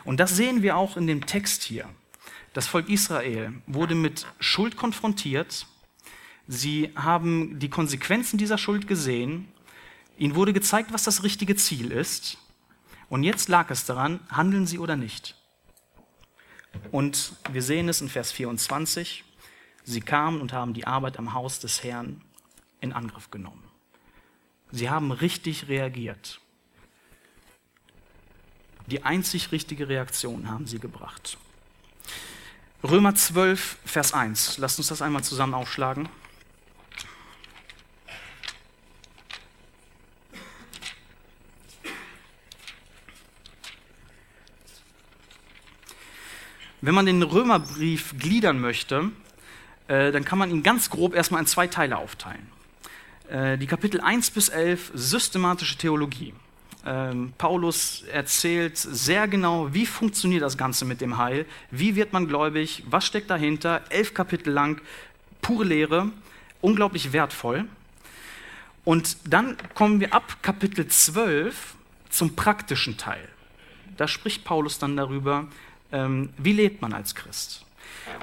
[0.06, 1.90] Und das sehen wir auch in dem Text hier.
[2.58, 5.68] Das Volk Israel wurde mit Schuld konfrontiert.
[6.48, 9.48] Sie haben die Konsequenzen dieser Schuld gesehen.
[10.18, 12.40] Ihnen wurde gezeigt, was das richtige Ziel ist.
[13.10, 15.36] Und jetzt lag es daran, handeln sie oder nicht.
[16.90, 19.24] Und wir sehen es in Vers 24.
[19.84, 22.24] Sie kamen und haben die Arbeit am Haus des Herrn
[22.82, 23.66] in Angriff genommen.
[24.72, 26.42] Sie haben richtig reagiert.
[28.88, 31.38] Die einzig richtige Reaktion haben sie gebracht.
[32.84, 34.60] Römer 12, Vers 1.
[34.60, 36.08] Lasst uns das einmal zusammen aufschlagen.
[46.82, 49.12] Wenn man den Römerbrief gliedern möchte,
[49.88, 52.48] äh, dann kann man ihn ganz grob erstmal in zwei Teile aufteilen.
[53.28, 56.36] Äh, die Kapitel 1 bis 11 systematische Theologie.
[56.90, 62.30] Ähm, Paulus erzählt sehr genau, wie funktioniert das Ganze mit dem Heil, wie wird man
[62.30, 64.80] gläubig, was steckt dahinter, elf Kapitel lang,
[65.42, 66.10] pure Lehre,
[66.62, 67.66] unglaublich wertvoll.
[68.86, 71.76] Und dann kommen wir ab Kapitel 12
[72.10, 73.28] zum praktischen Teil.
[73.98, 75.48] Da spricht Paulus dann darüber,
[75.92, 77.66] ähm, wie lebt man als Christ.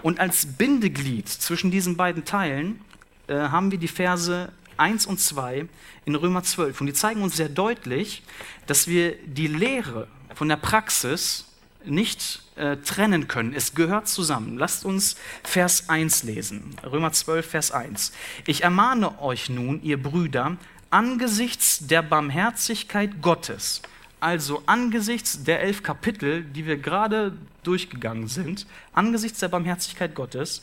[0.02, 2.80] Und als Bindeglied zwischen diesen beiden Teilen
[3.26, 5.66] äh, haben wir die Verse 1 und 2
[6.04, 6.80] in Römer 12.
[6.80, 8.22] Und die zeigen uns sehr deutlich,
[8.66, 11.46] dass wir die Lehre von der Praxis
[11.84, 13.52] nicht äh, trennen können.
[13.54, 14.58] Es gehört zusammen.
[14.58, 16.76] Lasst uns Vers 1 lesen.
[16.84, 18.12] Römer 12, Vers 1.
[18.46, 20.56] Ich ermahne euch nun, ihr Brüder,
[20.90, 23.82] angesichts der Barmherzigkeit Gottes,
[24.20, 30.62] also angesichts der elf Kapitel, die wir gerade durchgegangen sind, angesichts der Barmherzigkeit Gottes,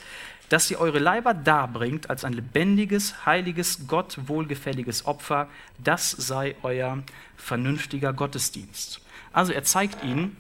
[0.52, 5.48] dass ihr eure Leiber darbringt als ein lebendiges, heiliges, Gott wohlgefälliges Opfer,
[5.82, 7.02] das sei euer
[7.38, 9.00] vernünftiger Gottesdienst.
[9.32, 10.36] Also er zeigt ihnen,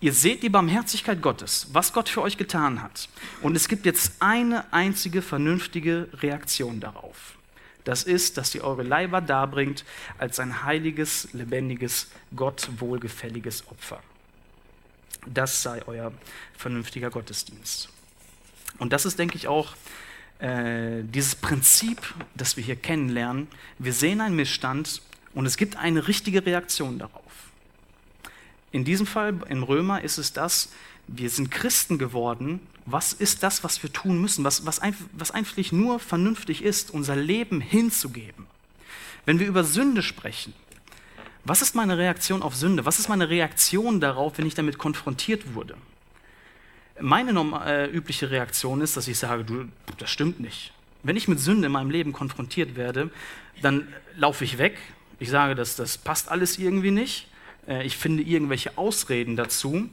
[0.00, 3.10] ihr seht die Barmherzigkeit Gottes, was Gott für euch getan hat.
[3.42, 7.36] Und es gibt jetzt eine einzige vernünftige Reaktion darauf.
[7.84, 9.84] Das ist, dass ihr eure Leiber darbringt
[10.16, 14.02] als ein heiliges, lebendiges, Gott wohlgefälliges Opfer.
[15.26, 16.14] Das sei euer
[16.56, 17.90] vernünftiger Gottesdienst.
[18.78, 19.74] Und das ist, denke ich, auch
[20.38, 23.48] äh, dieses Prinzip, das wir hier kennenlernen.
[23.78, 25.00] Wir sehen einen Missstand
[25.34, 27.22] und es gibt eine richtige Reaktion darauf.
[28.72, 30.70] In diesem Fall, im Römer, ist es das,
[31.06, 32.60] wir sind Christen geworden.
[32.84, 34.44] Was ist das, was wir tun müssen?
[34.44, 34.80] Was, was,
[35.12, 38.46] was eigentlich nur vernünftig ist, unser Leben hinzugeben.
[39.24, 40.52] Wenn wir über Sünde sprechen,
[41.44, 42.84] was ist meine Reaktion auf Sünde?
[42.84, 45.76] Was ist meine Reaktion darauf, wenn ich damit konfrontiert wurde?
[47.00, 47.32] Meine
[47.66, 49.68] äh, übliche Reaktion ist, dass ich sage, du,
[49.98, 50.72] das stimmt nicht.
[51.02, 53.10] Wenn ich mit Sünde in meinem Leben konfrontiert werde,
[53.62, 54.78] dann laufe ich weg.
[55.18, 57.28] Ich sage, dass das passt alles irgendwie nicht.
[57.68, 59.88] Äh, ich finde irgendwelche Ausreden dazu.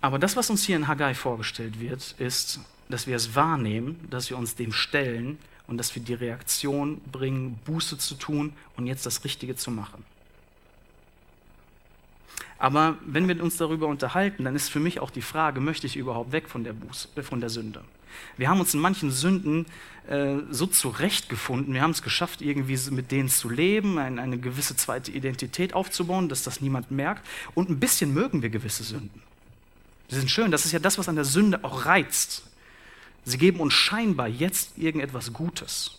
[0.00, 4.30] Aber das, was uns hier in Haggai vorgestellt wird, ist, dass wir es wahrnehmen, dass
[4.30, 9.06] wir uns dem stellen und dass wir die Reaktion bringen, Buße zu tun und jetzt
[9.06, 10.04] das Richtige zu machen.
[12.60, 15.96] Aber wenn wir uns darüber unterhalten, dann ist für mich auch die Frage, möchte ich
[15.96, 17.82] überhaupt weg von der, Buße, äh, von der Sünde?
[18.36, 19.64] Wir haben uns in manchen Sünden
[20.08, 24.76] äh, so zurechtgefunden, wir haben es geschafft, irgendwie mit denen zu leben, ein, eine gewisse
[24.76, 27.26] zweite Identität aufzubauen, dass das niemand merkt.
[27.54, 29.22] Und ein bisschen mögen wir gewisse Sünden.
[30.10, 32.44] Sie sind schön, das ist ja das, was an der Sünde auch reizt.
[33.24, 35.92] Sie geben uns scheinbar jetzt irgendetwas Gutes.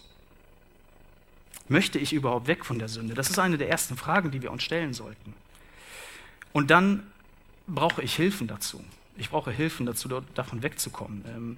[1.69, 3.15] Möchte ich überhaupt weg von der Sünde?
[3.15, 5.33] Das ist eine der ersten Fragen, die wir uns stellen sollten.
[6.53, 7.03] Und dann
[7.67, 8.83] brauche ich Hilfen dazu.
[9.17, 11.23] Ich brauche Hilfen dazu, davon wegzukommen.
[11.27, 11.57] Ähm,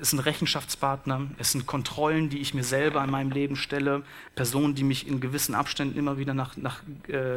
[0.00, 4.02] es sind Rechenschaftspartner, es sind Kontrollen, die ich mir selber in meinem Leben stelle,
[4.34, 7.36] Personen, die mich in gewissen Abständen immer wieder nach, nach äh,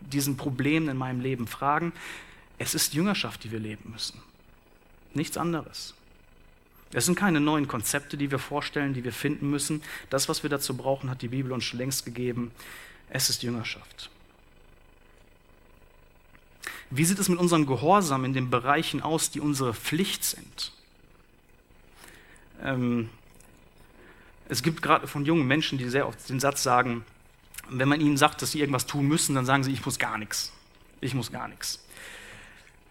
[0.00, 1.92] diesen Problemen in meinem Leben fragen.
[2.58, 4.20] Es ist Jüngerschaft, die wir leben müssen.
[5.14, 5.94] Nichts anderes.
[6.92, 9.82] Es sind keine neuen Konzepte, die wir vorstellen, die wir finden müssen.
[10.10, 12.52] Das, was wir dazu brauchen, hat die Bibel uns schon längst gegeben.
[13.08, 14.10] Es ist Jüngerschaft.
[16.94, 20.72] Wie sieht es mit unserem Gehorsam in den Bereichen aus, die unsere Pflicht sind?
[22.62, 23.08] Ähm,
[24.50, 27.06] es gibt gerade von jungen Menschen, die sehr oft den Satz sagen,
[27.70, 30.18] wenn man ihnen sagt, dass sie irgendwas tun müssen, dann sagen sie, ich muss gar
[30.18, 30.52] nichts.
[31.00, 31.82] Ich muss gar nichts.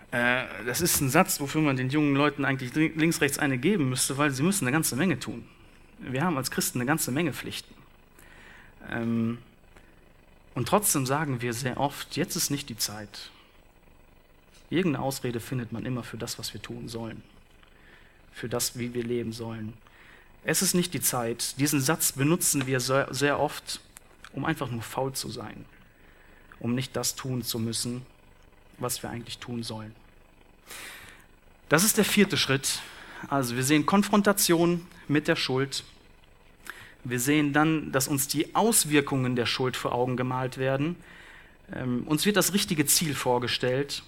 [0.09, 3.87] Äh, das ist ein Satz, wofür man den jungen Leuten eigentlich links, rechts eine geben
[3.87, 5.45] müsste, weil sie müssen eine ganze Menge tun.
[5.99, 7.75] Wir haben als Christen eine ganze Menge Pflichten.
[8.89, 9.37] Ähm,
[10.55, 13.29] und trotzdem sagen wir sehr oft, jetzt ist nicht die Zeit.
[14.71, 17.21] Irgendeine Ausrede findet man immer für das, was wir tun sollen,
[18.31, 19.73] für das, wie wir leben sollen.
[20.45, 21.59] Es ist nicht die Zeit.
[21.59, 23.81] Diesen Satz benutzen wir sehr, sehr oft,
[24.31, 25.65] um einfach nur faul zu sein,
[26.61, 28.05] um nicht das tun zu müssen,
[28.77, 29.93] was wir eigentlich tun sollen.
[31.67, 32.79] Das ist der vierte Schritt.
[33.27, 35.83] Also wir sehen Konfrontation mit der Schuld.
[37.03, 40.95] Wir sehen dann, dass uns die Auswirkungen der Schuld vor Augen gemalt werden.
[41.73, 44.03] Ähm, uns wird das richtige Ziel vorgestellt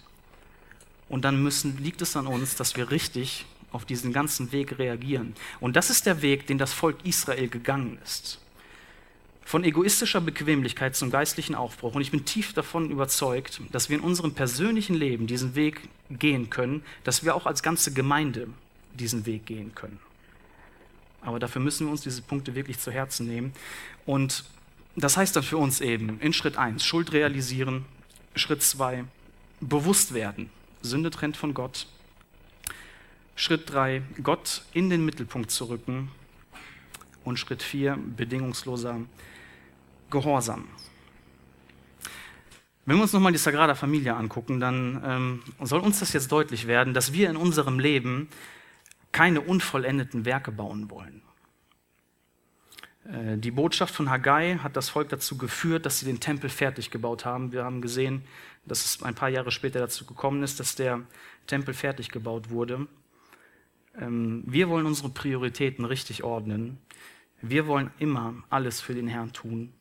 [1.13, 5.35] und dann müssen, liegt es an uns, dass wir richtig auf diesen ganzen Weg reagieren.
[5.59, 8.39] Und das ist der Weg, den das Volk Israel gegangen ist.
[9.45, 11.93] Von egoistischer Bequemlichkeit zum geistlichen Aufbruch.
[11.93, 16.49] Und ich bin tief davon überzeugt, dass wir in unserem persönlichen Leben diesen Weg gehen
[16.49, 18.47] können, dass wir auch als ganze Gemeinde
[18.95, 19.99] diesen Weg gehen können.
[21.21, 23.53] Aber dafür müssen wir uns diese Punkte wirklich zu Herzen nehmen.
[24.07, 24.45] Und
[24.95, 27.85] das heißt dann für uns eben in Schritt 1 Schuld realisieren,
[28.33, 29.03] Schritt 2
[29.61, 30.49] bewusst werden,
[30.83, 31.87] Sünde trennt von Gott.
[33.35, 36.11] Schritt 3, Gott in den Mittelpunkt zu rücken.
[37.23, 38.99] Und Schritt 4, bedingungsloser
[40.11, 40.67] Gehorsam.
[42.85, 46.67] Wenn wir uns nochmal die Sagrada Familia angucken, dann ähm, soll uns das jetzt deutlich
[46.67, 48.27] werden, dass wir in unserem Leben
[49.13, 51.21] keine unvollendeten Werke bauen wollen.
[53.05, 56.91] Äh, die Botschaft von Haggai hat das Volk dazu geführt, dass sie den Tempel fertig
[56.91, 57.53] gebaut haben.
[57.53, 58.23] Wir haben gesehen,
[58.65, 61.01] dass es ein paar Jahre später dazu gekommen ist, dass der
[61.47, 62.87] Tempel fertig gebaut wurde.
[63.99, 66.77] Ähm, wir wollen unsere Prioritäten richtig ordnen.
[67.41, 69.73] Wir wollen immer alles für den Herrn tun.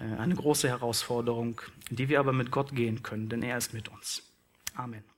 [0.00, 1.60] Äh, eine große Herausforderung,
[1.90, 4.22] die wir aber mit Gott gehen können, denn er ist mit uns.
[4.74, 5.15] Amen.